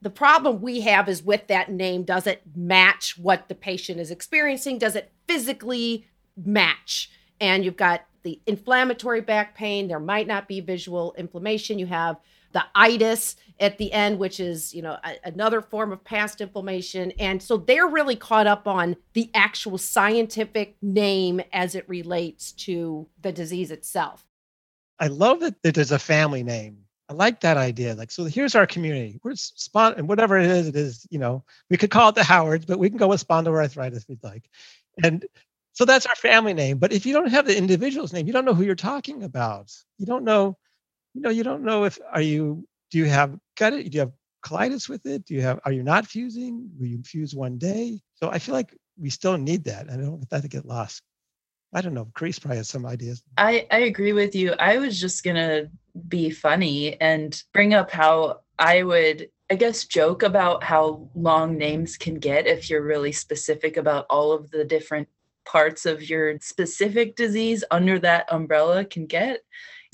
[0.00, 4.10] the problem we have is with that name does it match what the patient is
[4.10, 6.06] experiencing does it physically
[6.36, 11.86] match and you've got the inflammatory back pain there might not be visual inflammation you
[11.86, 12.18] have
[12.52, 17.12] the itis at the end, which is, you know, a, another form of past inflammation.
[17.18, 23.06] And so they're really caught up on the actual scientific name as it relates to
[23.20, 24.24] the disease itself.
[24.98, 26.78] I love that, there's a family name.
[27.08, 27.94] I like that idea.
[27.94, 29.18] Like, so here's our community.
[29.22, 32.24] We're spot and whatever it is, it is, you know, we could call it the
[32.24, 34.48] Howards, but we can go with spondyloarthritis if we'd like.
[35.02, 35.24] And
[35.72, 36.78] so that's our family name.
[36.78, 39.72] But if you don't have the individual's name, you don't know who you're talking about.
[39.98, 40.58] You don't know
[41.14, 43.90] you know, you don't know if are you do you have gut it?
[43.90, 44.12] Do you have
[44.44, 45.24] colitis with it?
[45.24, 46.70] Do you have are you not fusing?
[46.78, 48.00] Will you fuse one day?
[48.14, 49.90] So I feel like we still need that.
[49.90, 51.02] I don't want that to get lost.
[51.72, 52.08] I don't know.
[52.14, 53.22] Chris probably has some ideas.
[53.36, 54.52] I, I agree with you.
[54.52, 55.68] I was just gonna
[56.08, 61.96] be funny and bring up how I would I guess joke about how long names
[61.96, 65.08] can get if you're really specific about all of the different
[65.46, 69.40] parts of your specific disease under that umbrella can get.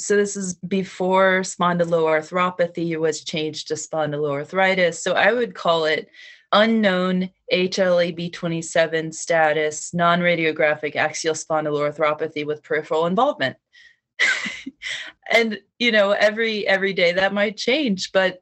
[0.00, 4.96] So this is before spondyloarthropathy was changed to spondyloarthritis.
[4.96, 6.08] So I would call it
[6.54, 13.56] unknown HLA-B27 status non-radiographic axial spondyloarthropathy with peripheral involvement.
[15.30, 18.40] and you know, every every day that might change, but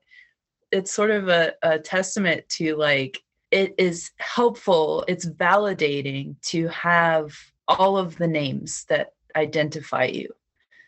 [0.71, 3.21] it's sort of a, a testament to like
[3.51, 10.33] it is helpful, it's validating to have all of the names that identify you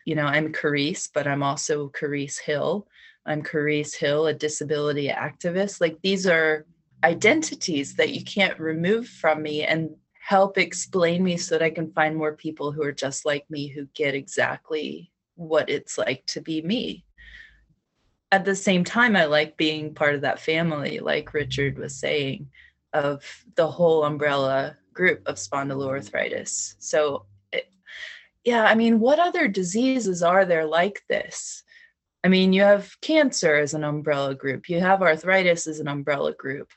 [0.05, 2.87] you know, I'm Charis, but I'm also Charis Hill.
[3.25, 5.81] I'm Charis Hill, a disability activist.
[5.81, 6.65] Like these are
[7.03, 11.91] identities that you can't remove from me and help explain me so that I can
[11.91, 16.41] find more people who are just like me who get exactly what it's like to
[16.41, 17.05] be me.
[18.31, 22.49] At the same time, I like being part of that family, like Richard was saying,
[22.93, 23.23] of
[23.55, 26.75] the whole umbrella group of spondyloarthritis.
[26.79, 27.25] So
[28.45, 31.63] yeah, I mean, what other diseases are there like this?
[32.23, 36.33] I mean, you have cancer as an umbrella group, you have arthritis as an umbrella
[36.33, 36.69] group.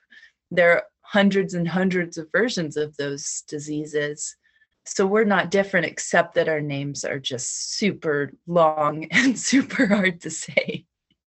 [0.51, 4.37] There are hundreds and hundreds of versions of those diseases.
[4.85, 10.21] So we're not different, except that our names are just super long and super hard
[10.23, 10.85] to say.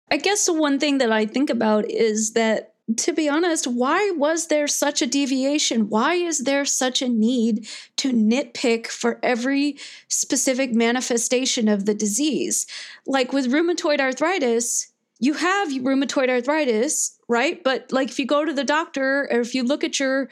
[0.09, 4.11] I guess the one thing that I think about is that to be honest, why
[4.17, 5.89] was there such a deviation?
[5.89, 7.67] Why is there such a need
[7.97, 9.77] to nitpick for every
[10.09, 12.67] specific manifestation of the disease?
[13.05, 14.90] Like with rheumatoid arthritis,
[15.21, 17.63] you have rheumatoid arthritis, right?
[17.63, 20.29] But like if you go to the doctor or if you look at your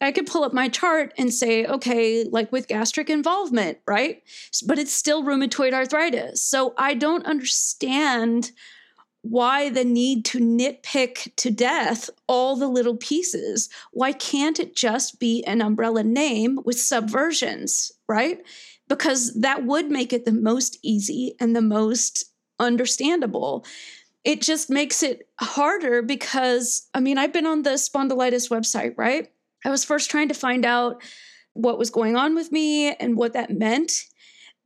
[0.00, 4.20] I could pull up my chart and say, okay, like with gastric involvement, right?
[4.66, 6.42] But it's still rheumatoid arthritis.
[6.42, 8.50] So I don't understand
[9.22, 13.68] why the need to nitpick to death all the little pieces?
[13.92, 18.40] Why can't it just be an umbrella name with subversions, right?
[18.88, 22.24] Because that would make it the most easy and the most
[22.58, 23.64] understandable.
[24.24, 29.28] It just makes it harder because, I mean, I've been on the spondylitis website, right?
[29.64, 31.02] I was first trying to find out
[31.54, 33.92] what was going on with me and what that meant.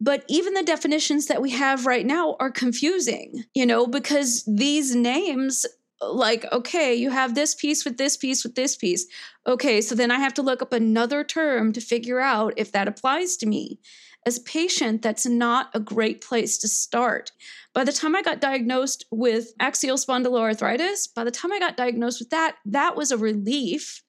[0.01, 4.95] But even the definitions that we have right now are confusing, you know, because these
[4.95, 5.65] names,
[6.03, 9.07] like, okay, you have this piece with this piece with this piece.
[9.47, 12.89] Okay, so then I have to look up another term to figure out if that
[12.89, 13.79] applies to me.
[14.27, 17.31] As a patient, that's not a great place to start.
[17.72, 22.18] By the time I got diagnosed with axial spondyloarthritis, by the time I got diagnosed
[22.18, 24.03] with that, that was a relief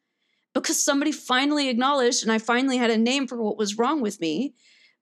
[0.55, 4.20] because somebody finally acknowledged and I finally had a name for what was wrong with
[4.20, 4.55] me.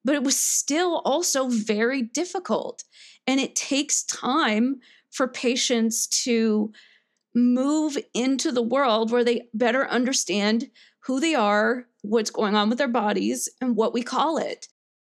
[0.04, 2.84] But it was still also very difficult.
[3.26, 6.74] And it takes time for patients to
[7.34, 12.78] move into the world where they better understand who they are, what's going on with
[12.80, 14.68] their bodies, and what we call it.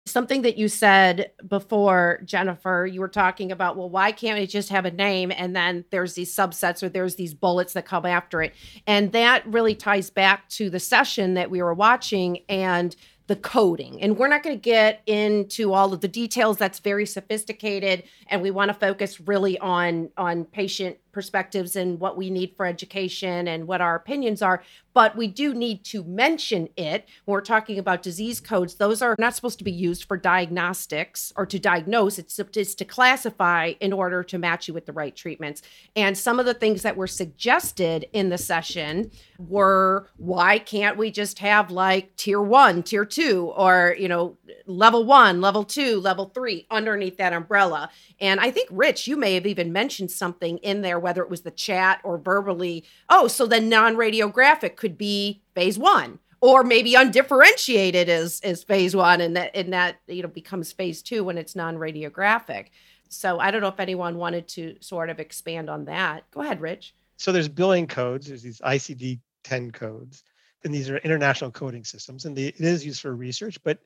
[0.07, 4.69] Something that you said before, Jennifer, you were talking about, well, why can't it just
[4.69, 8.41] have a name and then there's these subsets or there's these bullets that come after
[8.41, 8.55] it?
[8.87, 12.95] And that really ties back to the session that we were watching and
[13.27, 14.01] the coding.
[14.01, 18.41] And we're not going to get into all of the details that's very sophisticated and
[18.41, 23.49] we want to focus really on on patient perspectives and what we need for education
[23.49, 24.63] and what our opinions are.
[24.93, 28.75] But we do need to mention it when we're talking about disease codes.
[28.75, 32.85] Those are not supposed to be used for diagnostics or to diagnose, it's, it's to
[32.85, 35.63] classify in order to match you with the right treatments.
[35.95, 41.11] And some of the things that were suggested in the session were why can't we
[41.11, 44.37] just have like tier one, tier two, or, you know,
[44.67, 47.89] level one, level two, level three underneath that umbrella?
[48.21, 51.43] And I think, Rich, you may have even mentioned something in there whether it was
[51.43, 52.85] the chat or verbally.
[53.09, 59.21] Oh, so then non-radiographic could be phase one or maybe undifferentiated is is phase one
[59.21, 62.67] and that and that you know becomes phase two when it's non-radiographic
[63.09, 66.61] so i don't know if anyone wanted to sort of expand on that go ahead
[66.61, 70.25] rich so there's billing codes there's these icd 10 codes
[70.65, 73.79] and these are international coding systems and the, it is used for research but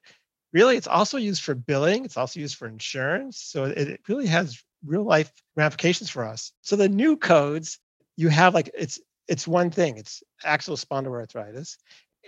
[0.52, 4.26] really it's also used for billing it's also used for insurance so it, it really
[4.26, 6.52] has real life ramifications for us.
[6.62, 7.78] So the new codes,
[8.16, 9.96] you have like it's it's one thing.
[9.96, 11.76] It's axial spondyloarthritis,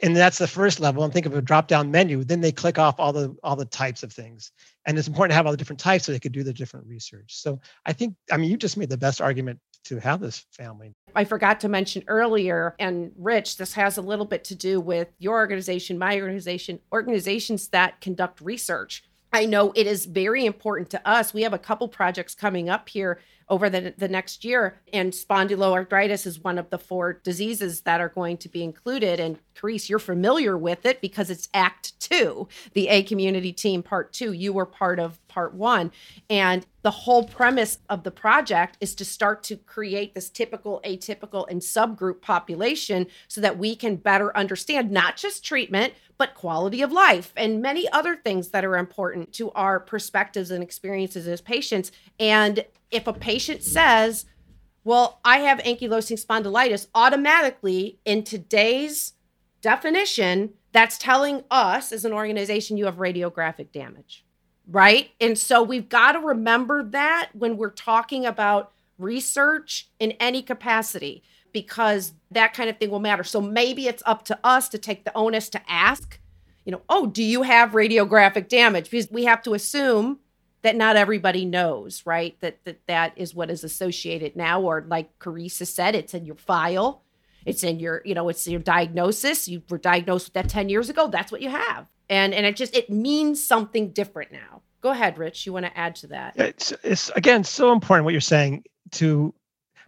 [0.03, 1.05] and that's the first level.
[1.05, 2.25] And think of a drop down menu.
[2.25, 4.53] Then they click off all the all the types of things,
[4.87, 6.87] and it's important to have all the different types so they could do the different
[6.87, 7.35] research.
[7.35, 10.95] So I think I mean you just made the best argument to have this family.
[11.15, 15.09] I forgot to mention earlier, and Rich, this has a little bit to do with
[15.19, 21.09] your organization, my organization, organizations that conduct research I know it is very important to
[21.09, 21.33] us.
[21.33, 23.19] We have a couple projects coming up here
[23.49, 28.09] over the, the next year, and spondyloarthritis is one of the four diseases that are
[28.09, 29.21] going to be included.
[29.21, 34.13] And Charis, you're familiar with it because it's Act Two, the A Community Team Part
[34.13, 34.33] Two.
[34.33, 35.91] You were part of Part One,
[36.29, 41.47] and the whole premise of the project is to start to create this typical, atypical,
[41.49, 46.93] and subgroup population so that we can better understand not just treatment, but quality of
[46.93, 51.91] life and many other things that are important to our perspectives and experiences as patients.
[52.21, 54.27] And if a patient says,
[54.85, 59.15] well, I have ankylosing spondylitis, automatically in today's
[59.63, 64.25] definition, that's telling us as an organization you have radiographic damage,
[64.69, 65.11] right?
[65.21, 71.23] And so we've got to remember that when we're talking about research in any capacity
[71.53, 73.25] because that kind of thing will matter.
[73.25, 76.19] So maybe it's up to us to take the onus to ask,
[76.65, 78.91] you know, oh, do you have radiographic damage?
[78.91, 80.21] Because we have to assume
[80.63, 82.37] that not everybody knows, right?
[82.41, 86.37] That that, that is what is associated now, or like Carissa said, it's in your
[86.37, 87.03] file.
[87.45, 89.49] It's in your, you know, it's your diagnosis.
[89.49, 91.09] You were diagnosed with that 10 years ago.
[91.09, 91.87] That's what you have.
[92.09, 94.63] And and it just it means something different now.
[94.81, 95.47] Go ahead, Rich.
[95.47, 96.37] You want to add to that?
[96.37, 99.33] It's, it's again so important what you're saying to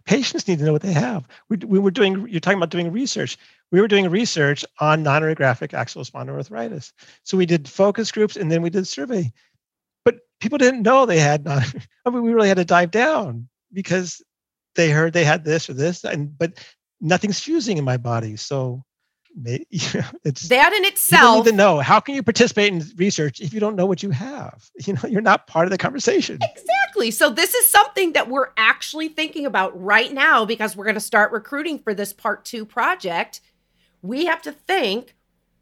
[0.05, 1.27] Patients need to know what they have.
[1.49, 3.37] We, we were doing, you're talking about doing research.
[3.71, 6.93] We were doing research on non-radiographic axial spondyloarthritis.
[7.23, 9.33] So we did focus groups and then we did survey.
[10.03, 11.63] But people didn't know they had non,
[12.05, 14.21] I mean, we really had to dive down because
[14.75, 16.53] they heard they had this or this, and but
[17.05, 18.35] nothing's fusing in my body.
[18.35, 18.83] So
[19.43, 21.21] it's that in itself.
[21.21, 24.01] You need to know how can you participate in research if you don't know what
[24.01, 24.69] you have.
[24.85, 26.39] You know, you're not part of the conversation.
[26.41, 27.11] Exactly.
[27.11, 31.01] So this is something that we're actually thinking about right now because we're going to
[31.01, 33.41] start recruiting for this part two project.
[34.01, 35.15] We have to think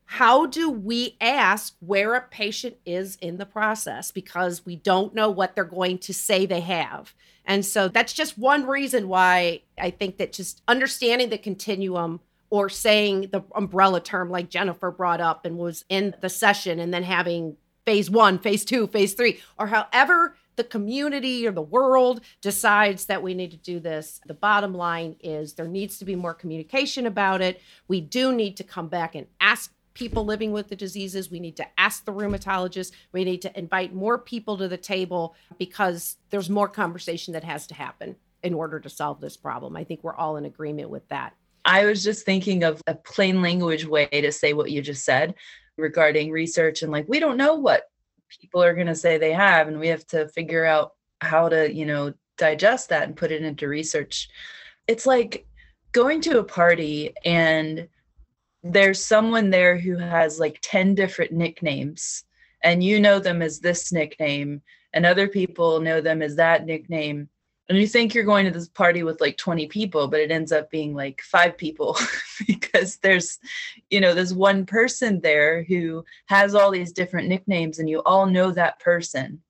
[0.06, 5.30] how do we ask where a patient is in the process because we don't know
[5.30, 7.14] what they're going to say they have
[7.46, 12.70] and so that's just one reason why i think that just understanding the continuum or
[12.70, 17.04] saying the umbrella term like jennifer brought up and was in the session and then
[17.04, 23.06] having phase one phase two phase three or however the community or the world decides
[23.06, 24.22] that we need to do this.
[24.26, 27.62] The bottom line is there needs to be more communication about it.
[27.88, 31.30] We do need to come back and ask people living with the diseases.
[31.30, 32.92] We need to ask the rheumatologist.
[33.12, 37.68] We need to invite more people to the table because there's more conversation that has
[37.68, 39.76] to happen in order to solve this problem.
[39.76, 41.34] I think we're all in agreement with that.
[41.66, 45.36] I was just thinking of a plain language way to say what you just said
[45.78, 47.84] regarding research and like we don't know what
[48.42, 51.74] people are going to say they have and we have to figure out how to
[51.74, 54.30] you know digest that and put it into research
[54.88, 55.48] it's like
[55.92, 57.88] going to a party and
[58.64, 62.24] there's someone there who has like 10 different nicknames
[62.64, 64.62] and you know them as this nickname
[64.94, 67.30] and other people know them as that nickname
[67.70, 70.54] and you think you're going to this party with like 20 people but it ends
[70.54, 71.98] up being like five people
[72.48, 73.38] because there's
[73.90, 78.26] you know there's one person there who has all these different nicknames and you all
[78.26, 79.42] know that person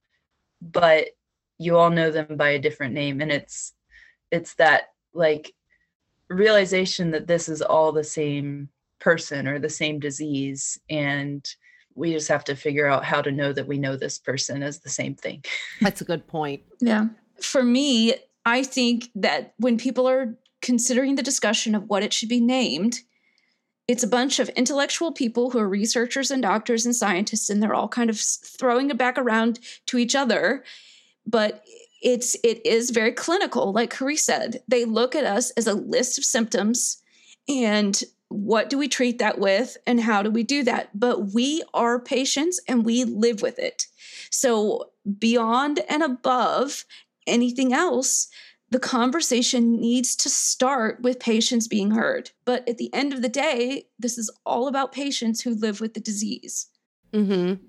[0.60, 1.06] but
[1.60, 3.74] you all know them by a different name and it's
[4.32, 5.54] it's that like
[6.30, 8.70] realization that this is all the same
[9.04, 11.56] person or the same disease and
[11.96, 14.80] we just have to figure out how to know that we know this person as
[14.80, 15.44] the same thing
[15.82, 17.08] that's a good point yeah
[17.44, 22.30] for me, I think that when people are considering the discussion of what it should
[22.30, 23.00] be named,
[23.88, 27.74] it's a bunch of intellectual people who are researchers and doctors and scientists, and they're
[27.74, 30.64] all kind of throwing it back around to each other.
[31.26, 31.64] But
[32.02, 34.62] it's it is very clinical, like Carrie said.
[34.68, 37.02] They look at us as a list of symptoms
[37.48, 38.02] and
[38.34, 40.90] what do we treat that with and how do we do that?
[40.98, 43.86] But we are patients and we live with it.
[44.32, 46.86] So beyond and above
[47.28, 48.28] anything else,
[48.72, 52.32] the conversation needs to start with patients being heard.
[52.44, 55.94] But at the end of the day, this is all about patients who live with
[55.94, 56.70] the disease.
[57.14, 57.64] Mm-hmm.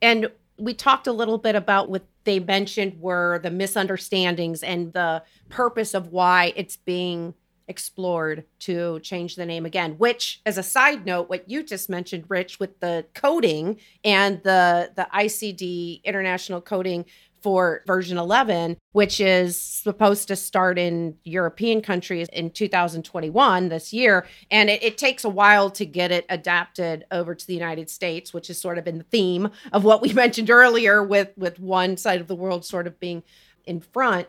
[0.00, 5.24] And we talked a little bit about what they mentioned were the misunderstandings and the
[5.48, 7.34] purpose of why it's being
[7.68, 12.24] explored to change the name again which as a side note what you just mentioned
[12.28, 17.04] rich with the coding and the the icd international coding
[17.44, 24.26] for version 11, which is supposed to start in European countries in 2021 this year.
[24.50, 28.32] And it, it, takes a while to get it adapted over to the United States,
[28.32, 31.98] which is sort of in the theme of what we mentioned earlier with, with one
[31.98, 33.22] side of the world sort of being
[33.66, 34.26] in front.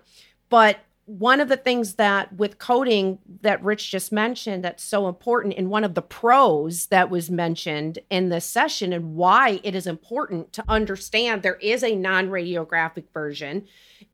[0.50, 5.54] But one of the things that with coding that Rich just mentioned that's so important
[5.54, 9.86] in one of the pros that was mentioned in this session and why it is
[9.86, 13.68] important to understand there is a non-radiographic version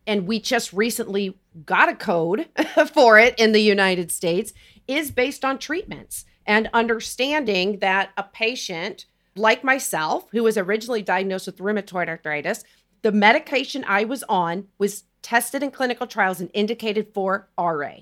[0.05, 2.49] and we just recently got a code
[2.93, 4.51] for it in the United States
[4.87, 9.05] is based on treatments and understanding that a patient
[9.37, 12.65] like myself who was originally diagnosed with rheumatoid arthritis
[13.01, 17.93] the medication I was on was tested in clinical trials and indicated for RA.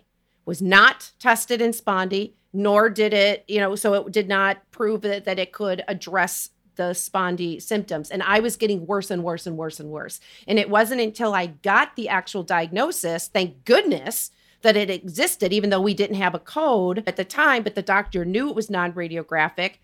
[0.46, 5.02] Was not tested in spondy, nor did it, you know, so it did not prove
[5.02, 8.10] that, that it could address the spondy symptoms.
[8.10, 10.22] And I was getting worse and worse and worse and worse.
[10.48, 14.32] And it wasn't until I got the actual diagnosis, thank goodness,
[14.62, 17.82] that it existed, even though we didn't have a code at the time, but the
[17.82, 19.76] doctor knew it was non radiographic.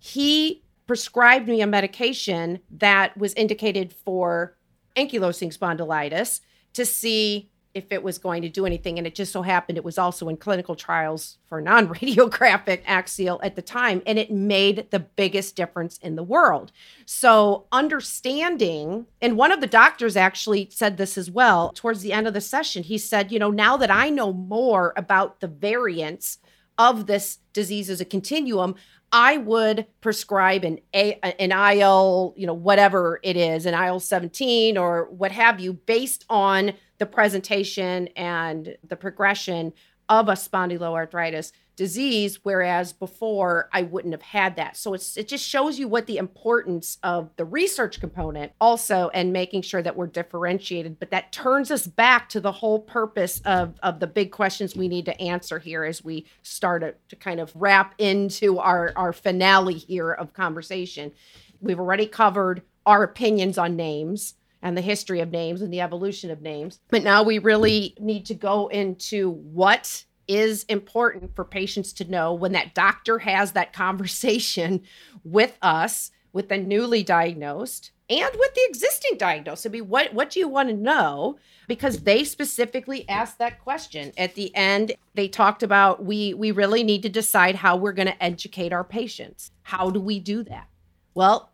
[0.00, 4.56] He prescribed me a medication that was indicated for
[4.96, 6.40] ankylosing spondylitis
[6.74, 8.98] to see if it was going to do anything.
[8.98, 13.40] And it just so happened it was also in clinical trials for non radiographic axial
[13.42, 14.00] at the time.
[14.06, 16.70] And it made the biggest difference in the world.
[17.04, 22.28] So, understanding, and one of the doctors actually said this as well towards the end
[22.28, 22.84] of the session.
[22.84, 26.38] He said, You know, now that I know more about the variants
[26.78, 28.74] of this disease as a continuum,
[29.12, 34.76] I would prescribe an a an IL, you know, whatever it is, an IL 17
[34.76, 39.72] or what have you, based on the presentation and the progression
[40.08, 44.76] of a spondyloarthritis disease whereas before I wouldn't have had that.
[44.76, 49.32] So it's it just shows you what the importance of the research component also and
[49.32, 53.74] making sure that we're differentiated but that turns us back to the whole purpose of
[53.82, 57.40] of the big questions we need to answer here as we start to, to kind
[57.40, 61.12] of wrap into our our finale here of conversation.
[61.60, 66.30] We've already covered our opinions on names and the history of names and the evolution
[66.30, 66.80] of names.
[66.88, 72.32] But now we really need to go into what is important for patients to know
[72.32, 74.82] when that doctor has that conversation
[75.24, 79.66] with us, with the newly diagnosed and with the existing diagnosed.
[79.66, 81.38] I mean, what, what do you want to know?
[81.66, 84.12] Because they specifically asked that question.
[84.18, 88.08] At the end, they talked about we we really need to decide how we're going
[88.08, 89.50] to educate our patients.
[89.62, 90.68] How do we do that?
[91.14, 91.50] Well,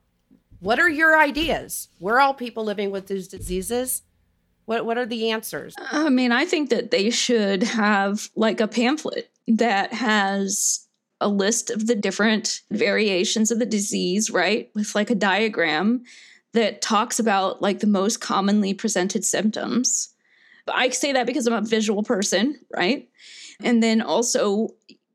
[0.58, 1.88] what are your ideas?
[2.00, 4.02] We're all people living with these diseases.
[4.66, 5.74] What what are the answers?
[5.78, 10.86] I mean, I think that they should have like a pamphlet that has
[11.20, 14.70] a list of the different variations of the disease, right?
[14.74, 16.04] With like a diagram
[16.52, 20.14] that talks about like the most commonly presented symptoms.
[20.72, 23.08] I say that because I'm a visual person, right?
[23.62, 24.68] And then also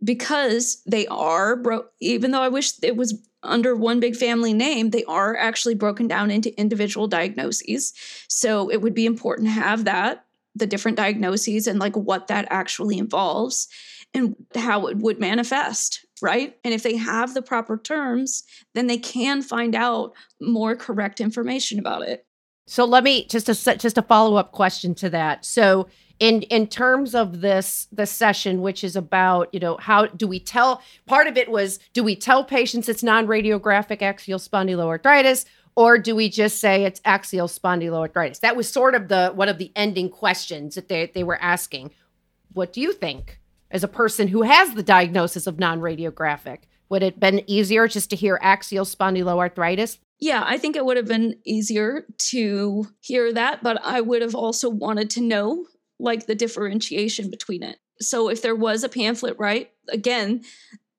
[0.06, 4.90] because they are bro even though I wish it was under one big family name,
[4.90, 7.94] they are actually broken down into individual diagnoses.
[8.28, 10.26] So it would be important to have that,
[10.56, 13.68] the different diagnoses and like what that actually involves
[14.14, 16.58] and how it would manifest, right?
[16.64, 18.44] And if they have the proper terms,
[18.74, 22.26] then they can find out more correct information about it.
[22.68, 25.46] So let me just a just a follow up question to that.
[25.46, 25.88] So
[26.20, 30.40] in in terms of this the session which is about you know how do we
[30.40, 35.46] tell part of it was do we tell patients it's non-radiographic axial spondyloarthritis
[35.76, 38.40] or do we just say it's axial spondyloarthritis?
[38.40, 41.92] That was sort of the one of the ending questions that they, they were asking.
[42.54, 43.40] What do you think
[43.70, 48.16] as a person who has the diagnosis of non-radiographic would it been easier just to
[48.16, 49.98] hear axial spondyloarthritis?
[50.20, 54.36] Yeah, I think it would have been easier to hear that, but I would have
[54.36, 55.66] also wanted to know
[56.00, 57.78] like the differentiation between it.
[58.02, 59.72] So if there was a pamphlet, right?
[59.90, 60.44] Again,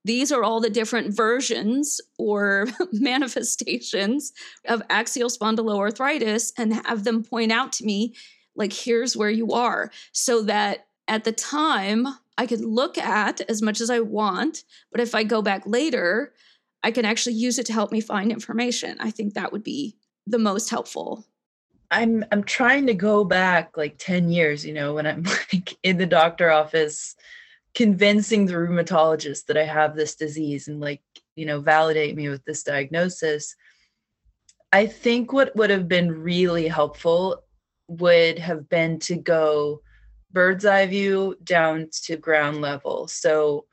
[0.04, 4.32] these are all the different versions or manifestations
[4.66, 8.14] of axial spondyloarthritis and have them point out to me
[8.54, 12.06] like here's where you are so that at the time
[12.38, 16.32] I could look at as much as I want, but if I go back later,
[16.82, 18.96] I can actually use it to help me find information.
[19.00, 21.26] I think that would be the most helpful.
[21.90, 25.22] I'm I'm trying to go back like 10 years, you know, when I'm
[25.52, 27.14] like in the doctor office
[27.74, 31.02] convincing the rheumatologist that I have this disease and like,
[31.34, 33.54] you know, validate me with this diagnosis.
[34.72, 37.42] I think what would have been really helpful
[37.88, 39.82] would have been to go
[40.32, 43.08] bird's eye view down to ground level.
[43.08, 43.66] So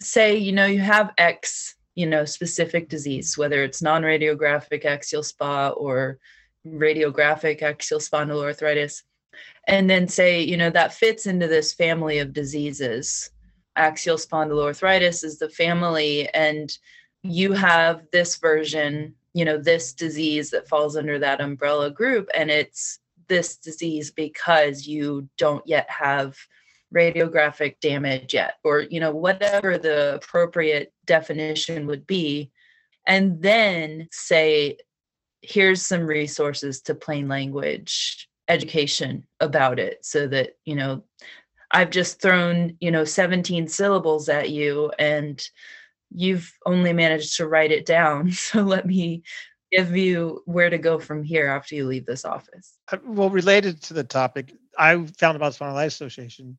[0.00, 5.68] say, you know, you have X, you know, specific disease, whether it's non-radiographic axial SPA
[5.70, 6.18] or
[6.72, 9.02] radiographic axial spondyloarthritis
[9.66, 13.30] and then say you know that fits into this family of diseases.
[13.76, 16.76] Axial spondyloarthritis is the family and
[17.22, 22.50] you have this version you know this disease that falls under that umbrella group and
[22.50, 22.98] it's
[23.28, 26.36] this disease because you don't yet have
[26.94, 32.50] radiographic damage yet or you know whatever the appropriate definition would be.
[33.06, 34.78] And then say
[35.48, 41.04] here's some resources to plain language education about it so that you know
[41.70, 45.42] i've just thrown you know 17 syllables at you and
[46.10, 48.32] you've only managed to write it down.
[48.32, 49.22] So let me
[49.70, 52.78] give you where to go from here after you leave this office.
[52.90, 56.56] Uh, well related to the topic i found about spondylitis association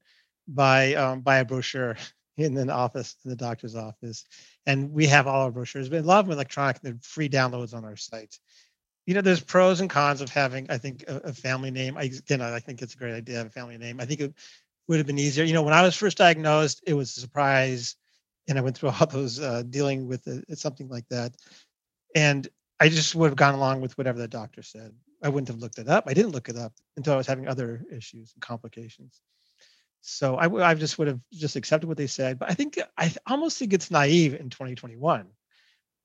[0.48, 1.96] by um, by a brochure
[2.38, 4.26] in an office in the doctor's office.
[4.66, 5.90] And we have all our brochures.
[5.90, 8.38] But a lot of them electronic they're free downloads on our site
[9.10, 11.97] you know, there's pros and cons of having, I think, a, a family name.
[11.97, 13.99] I, again, I think it's a great idea to have a family name.
[13.99, 14.36] I think it
[14.88, 15.43] would have been easier.
[15.43, 17.95] You know, when I was first diagnosed, it was a surprise,
[18.47, 21.36] and I went through all those uh, dealing with it, something like that,
[22.14, 22.47] and
[22.80, 24.93] I just would have gone along with whatever the doctor said.
[25.24, 26.03] I wouldn't have looked it up.
[26.05, 29.22] I didn't look it up until I was having other issues and complications.
[30.01, 32.38] So I, I just would have just accepted what they said.
[32.38, 35.26] But I think I almost think it's naive in 2021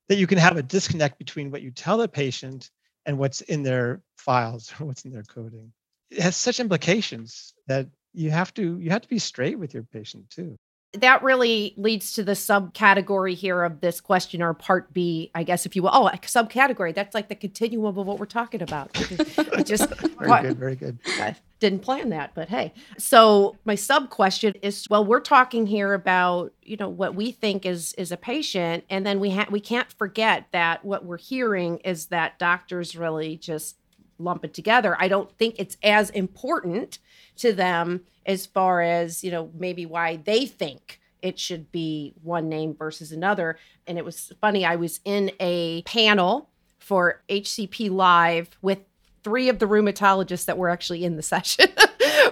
[0.08, 2.70] that you can have a disconnect between what you tell the patient
[3.06, 5.72] and what's in their files or what's in their coding.
[6.10, 9.82] It has such implications that you have to you have to be straight with your
[9.82, 10.56] patient too
[10.94, 15.66] that really leads to the subcategory here of this question or part B, I guess,
[15.66, 15.90] if you will.
[15.92, 16.94] Oh, a subcategory.
[16.94, 18.92] That's like the continuum of what we're talking about.
[19.64, 20.98] Just very what, good, very good.
[21.06, 22.72] I didn't plan that, but hey.
[22.98, 27.66] So my sub question is: Well, we're talking here about you know what we think
[27.66, 31.78] is is a patient, and then we ha- we can't forget that what we're hearing
[31.78, 33.76] is that doctors really just
[34.18, 34.96] lump it together.
[34.98, 36.98] I don't think it's as important
[37.36, 42.48] to them as far as, you know, maybe why they think it should be one
[42.48, 43.58] name versus another.
[43.86, 48.80] And it was funny, I was in a panel for HCP Live with
[49.24, 51.66] three of the rheumatologists that were actually in the session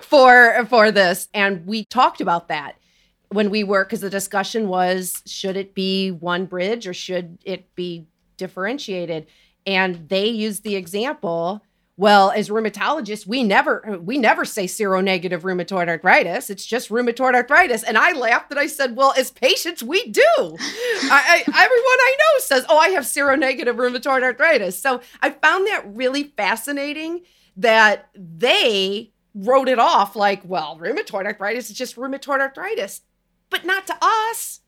[0.02, 2.76] for for this and we talked about that
[3.30, 7.74] when we were because the discussion was should it be one bridge or should it
[7.74, 9.26] be differentiated
[9.66, 11.62] and they used the example
[12.02, 17.82] well as rheumatologists we never we never say seronegative rheumatoid arthritis it's just rheumatoid arthritis
[17.82, 22.16] and i laughed and i said well as patients we do I, I, everyone i
[22.18, 27.22] know says oh i have seronegative rheumatoid arthritis so i found that really fascinating
[27.56, 33.02] that they wrote it off like well rheumatoid arthritis is just rheumatoid arthritis
[33.52, 34.60] but not to us.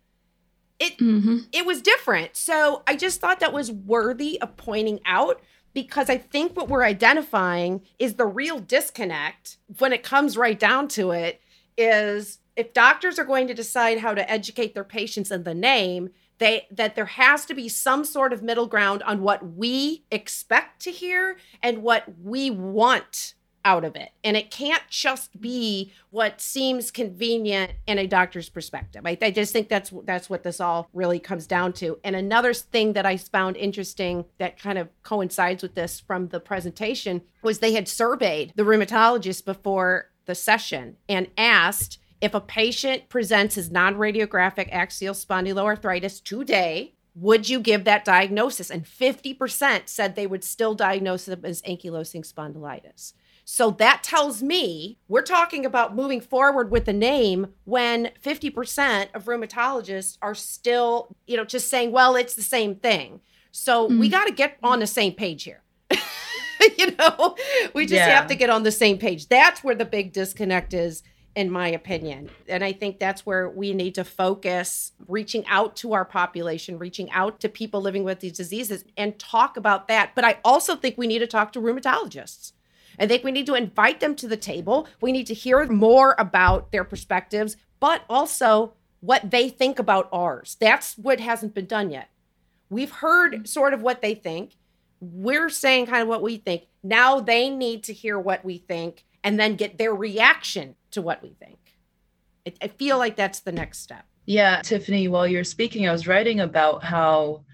[0.79, 1.39] It mm-hmm.
[1.53, 2.37] it was different.
[2.37, 5.41] So I just thought that was worthy of pointing out
[5.75, 10.89] because I think what we're identifying is the real disconnect when it comes right down
[10.89, 11.41] to it
[11.77, 16.11] is if doctors are going to decide how to educate their patients in the name,
[16.39, 20.83] they that there has to be some sort of middle ground on what we expect
[20.83, 23.35] to hear and what we want
[23.65, 24.11] out of it.
[24.23, 29.03] And it can't just be what seems convenient in a doctor's perspective.
[29.05, 31.99] I, I, just think that's that's what this all really comes down to.
[32.05, 36.41] And another thing that I found interesting that kind of coincides with this from the
[36.41, 43.09] presentation was they had surveyed the rheumatologist before the session and asked if a patient
[43.09, 48.71] presents as non-radiographic axial spondyloarthritis today would you give that diagnosis?
[48.71, 53.13] And 50% said they would still diagnose them as ankylosing spondylitis.
[53.45, 59.25] So that tells me we're talking about moving forward with the name when 50% of
[59.25, 63.21] rheumatologists are still, you know, just saying, well, it's the same thing.
[63.53, 64.01] So mm-hmm.
[64.01, 65.63] we got to get on the same page here.
[66.79, 67.37] you know,
[67.75, 68.09] we just yeah.
[68.09, 69.29] have to get on the same page.
[69.29, 71.03] That's where the big disconnect is
[71.35, 72.31] in my opinion.
[72.49, 77.11] And I think that's where we need to focus reaching out to our population, reaching
[77.11, 80.13] out to people living with these diseases and talk about that.
[80.15, 82.53] But I also think we need to talk to rheumatologists.
[82.99, 84.87] I think we need to invite them to the table.
[85.01, 90.57] We need to hear more about their perspectives, but also what they think about ours.
[90.61, 92.09] That's what hasn't been done yet.
[92.71, 94.57] We've heard sort of what they think.
[95.01, 96.65] We're saying kind of what we think.
[96.83, 101.23] Now they need to hear what we think and then get their reaction to what
[101.23, 101.59] we think.
[102.61, 104.05] I, feel like that's the next step.
[104.27, 107.45] Yeah, Tiffany, while you're speaking, I was writing about how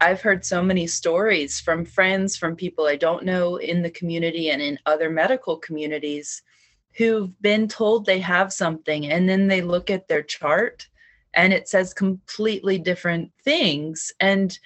[0.00, 4.50] I've heard so many stories from friends, from people I don't know in the community
[4.50, 6.42] and in other medical communities
[6.96, 10.88] who've been told they have something and then they look at their chart
[11.34, 14.12] and it says completely different things.
[14.20, 14.56] And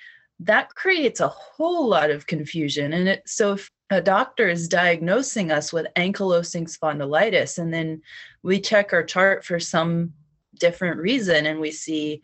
[0.40, 2.92] that creates a whole lot of confusion.
[2.92, 8.02] And it, so if a doctor is diagnosing us with ankylosing spondylitis and then
[8.42, 10.12] we check our chart for some
[10.58, 12.20] different reason and we see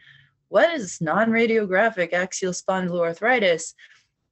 [0.48, 3.74] what is non-radiographic axial spondyloarthritis?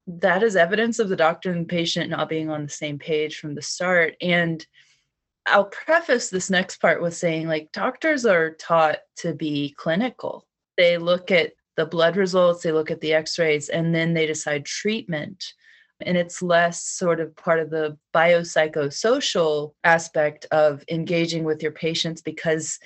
[0.07, 3.55] That is evidence of the doctor and patient not being on the same page from
[3.55, 4.14] the start.
[4.21, 4.64] And
[5.49, 10.45] i'll preface this next part with saying like doctors are taught to be clinical.
[10.77, 14.64] They look at the blood results they look at the x-rays and then they decide
[14.64, 15.45] treatment.
[16.01, 22.21] And it's less sort of part of the biopsychosocial aspect of engaging with your patients
[22.21, 22.79] because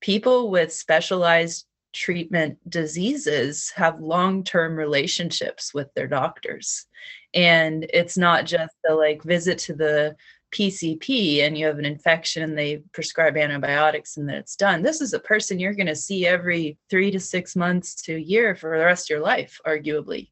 [0.00, 6.86] people with specialized treatment diseases have long-term relationships with their doctors
[7.34, 10.16] and it's not just the like visit to the
[10.52, 14.82] PCP and you have an infection and they prescribe antibiotics and then it's done.
[14.82, 18.20] This is a person you're going to see every three to six months to a
[18.20, 20.30] year for the rest of your life, arguably.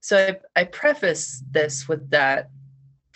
[0.00, 2.50] So I, I preface this with that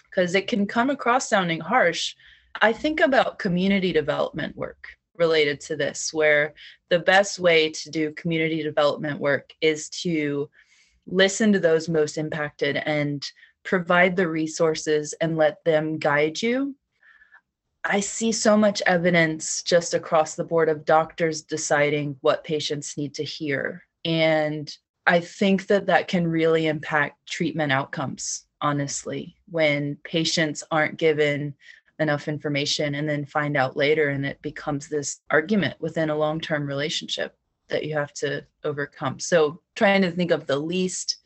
[0.09, 2.15] because it can come across sounding harsh.
[2.63, 4.87] I think about community development work
[5.19, 6.55] related to this, where
[6.89, 10.49] the best way to do community development work is to
[11.07, 13.25] listen to those most impacted and
[13.65, 16.75] provide the resources and let them guide you.
[17.85, 23.15] I see so much evidence just across the board of doctors deciding what patients need
[23.15, 23.85] to hear.
[24.05, 24.75] And
[25.07, 31.55] I think that that can really impact treatment outcomes, honestly, when patients aren't given
[31.99, 36.67] enough information and then find out later and it becomes this argument within a long-term
[36.67, 37.37] relationship
[37.69, 39.19] that you have to overcome.
[39.19, 41.19] So trying to think of the least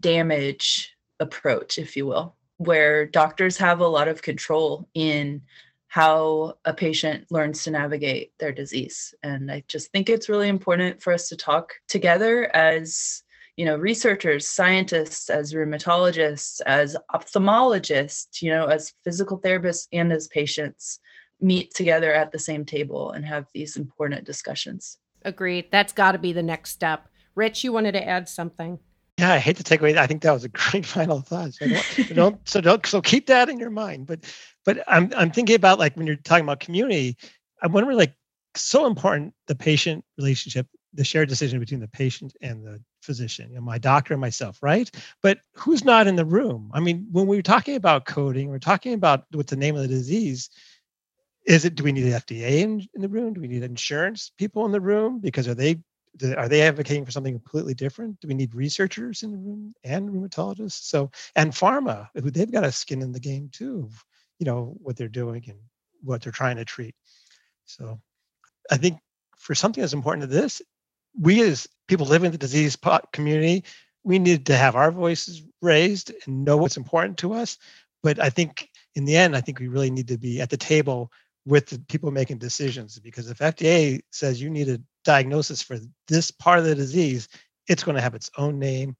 [0.00, 2.36] damage approach if you will
[2.66, 5.42] where doctors have a lot of control in
[5.88, 9.14] how a patient learns to navigate their disease.
[9.22, 13.22] And i just think it's really important for us to talk together as
[13.56, 20.28] you know researchers scientists as rheumatologists as ophthalmologists you know as physical therapists and as
[20.28, 21.00] patients
[21.40, 24.98] meet together at the same table and have these important discussions.
[25.24, 25.66] Agreed.
[25.72, 27.08] That's got to be the next step.
[27.34, 28.78] Rich you wanted to add something?
[29.18, 31.54] Yeah i hate to take away i think that was a great final thought.
[31.54, 34.06] So don't, so don't so don't so keep that in your mind.
[34.06, 34.20] But
[34.64, 37.16] but i'm i'm thinking about like when you're talking about community
[37.62, 38.14] i wonder like
[38.56, 43.56] so important the patient relationship, the shared decision between the patient and the physician, you
[43.56, 44.90] know, my doctor and myself, right?
[45.22, 46.70] But who's not in the room?
[46.72, 49.88] I mean, when we're talking about coding, we're talking about what's the name of the
[49.88, 50.50] disease.
[51.46, 51.74] Is it?
[51.74, 53.34] Do we need the FDA in, in the room?
[53.34, 55.18] Do we need insurance people in the room?
[55.18, 55.80] Because are they
[56.36, 58.20] are they advocating for something completely different?
[58.20, 60.84] Do we need researchers in the room and rheumatologists?
[60.84, 63.88] So and pharma, they've got a skin in the game too.
[64.38, 65.58] You know what they're doing and
[66.02, 66.94] what they're trying to treat.
[67.64, 68.00] So
[68.70, 68.98] I think
[69.38, 70.62] for something as important as this,
[71.18, 72.76] we as people living in the disease
[73.12, 73.64] community,
[74.04, 77.58] we need to have our voices raised and know what's important to us.
[78.02, 80.56] But I think in the end, I think we really need to be at the
[80.56, 81.12] table
[81.44, 86.30] with the people making decisions because if FDA says you need a diagnosis for this
[86.30, 87.28] part of the disease,
[87.68, 88.96] it's going to have its own name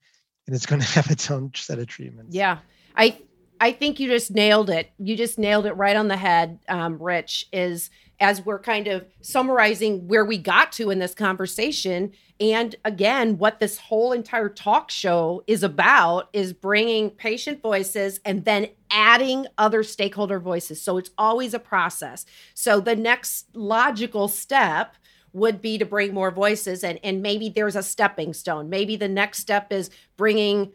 [0.46, 2.34] and it's going to have its own set of treatments.
[2.34, 2.58] Yeah.
[2.96, 3.16] I
[3.62, 4.90] I think you just nailed it.
[4.98, 9.06] You just nailed it right on the head, um, Rich, is as we're kind of
[9.20, 12.10] summarizing where we got to in this conversation.
[12.40, 18.44] And again, what this whole entire talk show is about is bringing patient voices and
[18.44, 20.82] then adding other stakeholder voices.
[20.82, 22.26] So it's always a process.
[22.54, 24.96] So the next logical step
[25.32, 29.08] would be to bring more voices and and maybe there's a stepping stone maybe the
[29.08, 29.88] next step is
[30.18, 30.70] bringing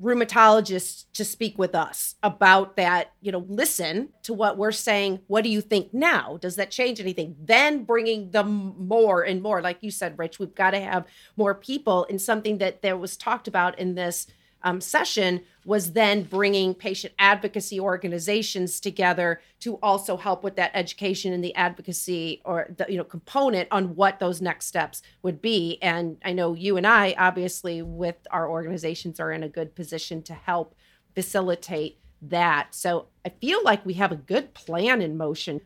[0.00, 5.20] rheumatologists to speak with us about that you know listen to what we're saying.
[5.26, 6.38] What do you think now?
[6.40, 7.36] Does that change anything?
[7.42, 9.60] Then bringing them more and more.
[9.60, 12.04] Like you said rich we've got to have more people.
[12.04, 14.26] In something that there was talked about in this
[14.62, 21.32] um, session was then bringing patient advocacy organizations together to also help with that education
[21.32, 25.78] and the advocacy or the you know component on what those next steps would be.
[25.82, 30.22] And i know you and i obviously with our organizations are in a good position
[30.24, 30.74] to help
[31.14, 32.74] facilitate that.
[32.74, 35.60] So i feel like we have a good plan in motion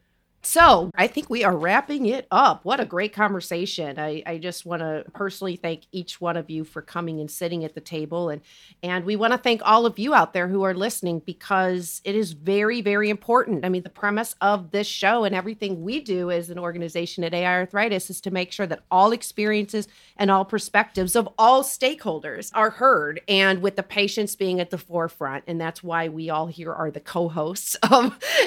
[0.47, 2.65] so I think we are wrapping it up.
[2.65, 3.99] What a great conversation.
[3.99, 7.65] I, I just want to personally thank each one of you for coming and sitting
[7.65, 8.29] at the table.
[8.29, 8.43] And,
[8.83, 12.15] and we want to thank all of you out there who are listening because it
[12.15, 13.65] is very, very important.
[13.65, 17.35] I mean, the premise of this show and everything we do as an organization at
[17.35, 22.51] AI Arthritis is to make sure that all experiences and all perspectives of all stakeholders
[22.55, 25.45] are heard and with the patients being at the forefront.
[25.47, 27.77] And that's why we all here are the co-hosts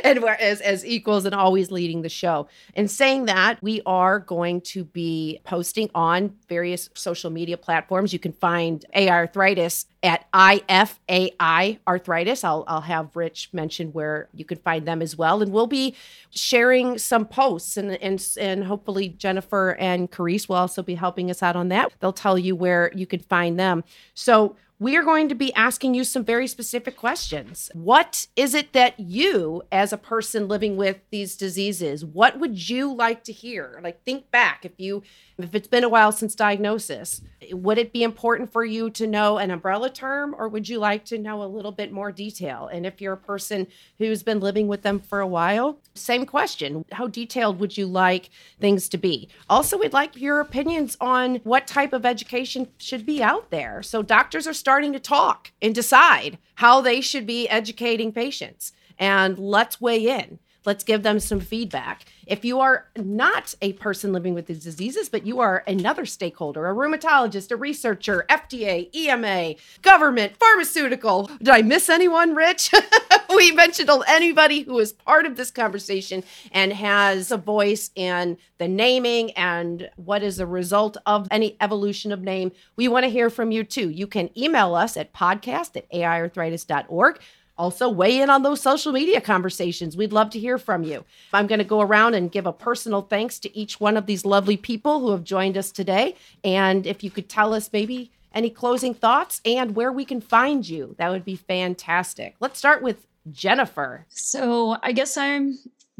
[0.03, 2.47] and as, as equals and always lead the show.
[2.75, 8.13] And saying that, we are going to be posting on various social media platforms.
[8.13, 12.43] You can find AI Arthritis at IFAI Arthritis.
[12.43, 15.41] I'll, I'll have Rich mention where you can find them as well.
[15.41, 15.95] And we'll be
[16.29, 21.41] sharing some posts, and, and, and hopefully Jennifer and Charis will also be helping us
[21.41, 21.93] out on that.
[21.99, 23.83] They'll tell you where you can find them.
[24.13, 27.71] So we are going to be asking you some very specific questions.
[27.73, 32.93] What is it that you, as a person living with these diseases, what would you
[32.93, 33.79] like to hear?
[33.83, 35.01] Like, think back if you,
[35.39, 37.21] if it's been a while since diagnosis,
[37.51, 41.05] would it be important for you to know an umbrella term or would you like
[41.05, 42.69] to know a little bit more detail?
[42.71, 43.67] And if you're a person
[43.97, 46.85] who's been living with them for a while, same question.
[46.91, 48.29] How detailed would you like
[48.59, 49.29] things to be?
[49.49, 53.81] Also, we'd like your opinions on what type of education should be out there.
[53.83, 58.73] So, doctors are starting to talk and decide how they should be educating patients.
[58.99, 60.39] And let's weigh in.
[60.67, 62.03] Let's give them some feedback.
[62.25, 66.67] If you are not a person living with these diseases, but you are another stakeholder,
[66.67, 72.71] a rheumatologist, a researcher, FDA, EMA, government, pharmaceutical, did I miss anyone, Rich?
[73.33, 78.67] we mentioned anybody who is part of this conversation and has a voice in the
[78.67, 82.51] naming and what is the result of any evolution of name.
[82.75, 83.89] We want to hear from you too.
[83.89, 87.21] You can email us at podcast at aiarthritis.org.
[87.57, 89.97] Also, weigh in on those social media conversations.
[89.97, 91.05] We'd love to hear from you.
[91.33, 94.25] I'm going to go around and give a personal thanks to each one of these
[94.25, 96.15] lovely people who have joined us today.
[96.43, 100.67] And if you could tell us maybe any closing thoughts and where we can find
[100.67, 102.35] you, that would be fantastic.
[102.39, 104.05] Let's start with Jennifer.
[104.09, 105.39] So, I guess I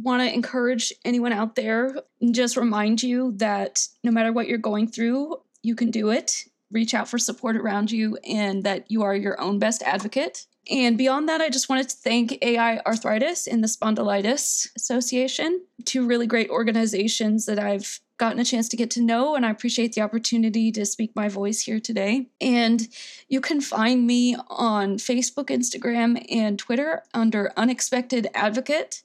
[0.01, 4.59] want to encourage anyone out there, and just remind you that no matter what you're
[4.59, 6.45] going through, you can do it.
[6.71, 10.97] Reach out for support around you and that you are your own best advocate and
[10.97, 16.27] beyond that, I just wanted to thank AI Arthritis and the Spondylitis Association, two really
[16.27, 20.01] great organizations that I've gotten a chance to get to know, and I appreciate the
[20.01, 22.27] opportunity to speak my voice here today.
[22.41, 22.87] And
[23.29, 29.03] you can find me on Facebook, Instagram, and Twitter under Unexpected Advocate.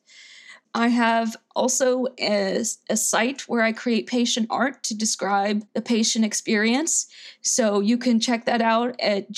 [0.75, 6.25] I have also a, a, site where I create patient art to describe the patient
[6.25, 7.09] experience.
[7.43, 9.31] So you can check that out at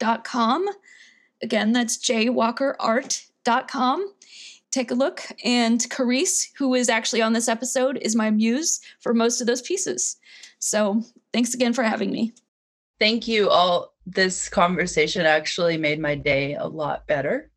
[0.00, 0.68] jwalkerart.com.
[1.42, 4.12] Again, that's jwalkerart.com.
[4.70, 5.22] take a look.
[5.44, 9.62] And Charis, who is actually on this episode, is my muse for most of those
[9.62, 10.16] pieces.
[10.58, 12.34] So thanks again for having me.
[12.98, 13.94] Thank you all.
[14.06, 17.50] This conversation actually made my day a lot better.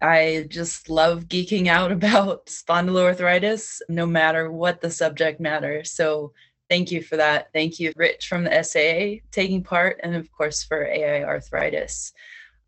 [0.00, 5.84] I just love geeking out about spondyloarthritis, no matter what the subject matter.
[5.84, 6.32] So
[6.68, 7.48] thank you for that.
[7.52, 12.12] Thank you, Rich from the SAA, taking part, and of course for AI arthritis.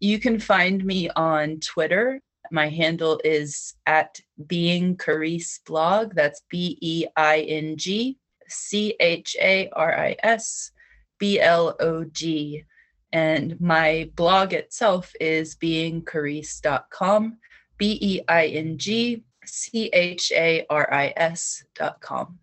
[0.00, 2.20] You can find me on Twitter.
[2.50, 6.14] My handle is at Being Charis Blog.
[6.14, 10.72] That's B E I N G C H A R I S
[11.18, 12.64] B L O G.
[13.12, 17.38] And my blog itself is beingcharis.com,
[17.76, 22.38] B E I N G C H A R I S.com.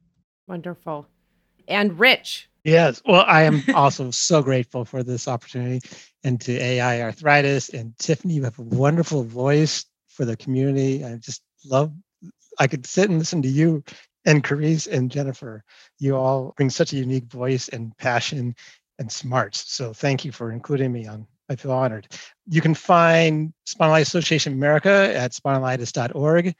[0.47, 1.07] Wonderful.
[1.67, 2.49] And Rich.
[2.63, 3.01] Yes.
[3.05, 5.79] Well, I am also so grateful for this opportunity
[6.23, 7.69] and to AI Arthritis.
[7.69, 11.05] And Tiffany, you have a wonderful voice for the community.
[11.05, 11.93] I just love,
[12.59, 13.83] I could sit and listen to you
[14.25, 15.63] and Charis and Jennifer.
[15.99, 18.55] You all bring such a unique voice and passion
[18.99, 19.71] and smarts.
[19.71, 21.25] So thank you for including me on.
[21.49, 22.07] I feel honored.
[22.47, 26.53] You can find Spondylitis Association America at spondylitis.org.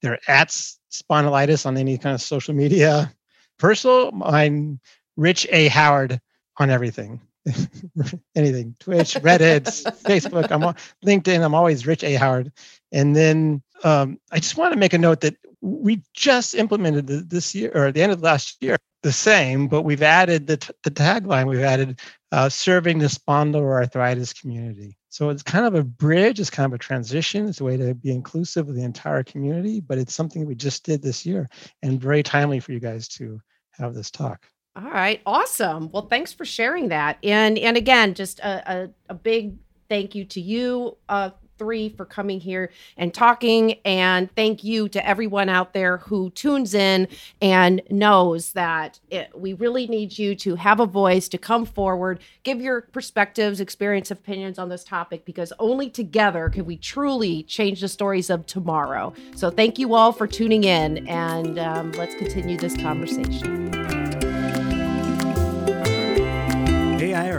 [0.00, 3.12] They're at spondylitis on any kind of social media.
[3.60, 4.80] Personal, I'm
[5.16, 5.68] Rich A.
[5.68, 6.20] Howard
[6.58, 7.20] on everything.
[8.36, 9.62] anything twitch reddit
[10.02, 10.74] facebook i'm on
[11.06, 12.52] linkedin i'm always rich a howard
[12.92, 17.54] and then um, i just want to make a note that we just implemented this
[17.54, 20.74] year or at the end of last year the same but we've added the, t-
[20.82, 21.98] the tagline we've added
[22.30, 26.78] uh, serving the spondyloarthritis community so it's kind of a bridge it's kind of a
[26.78, 30.54] transition it's a way to be inclusive of the entire community but it's something we
[30.54, 31.48] just did this year
[31.82, 33.38] and very timely for you guys to
[33.72, 34.46] have this talk
[34.76, 35.90] all right, awesome.
[35.90, 37.18] Well, thanks for sharing that.
[37.24, 39.56] And and again, just a, a, a big
[39.88, 41.30] thank you to you uh,
[41.60, 43.74] three for coming here and talking.
[43.84, 47.06] And thank you to everyone out there who tunes in
[47.42, 52.20] and knows that it, we really need you to have a voice, to come forward,
[52.44, 57.82] give your perspectives, experience, opinions on this topic, because only together can we truly change
[57.82, 59.12] the stories of tomorrow.
[59.36, 63.79] So thank you all for tuning in, and um, let's continue this conversation.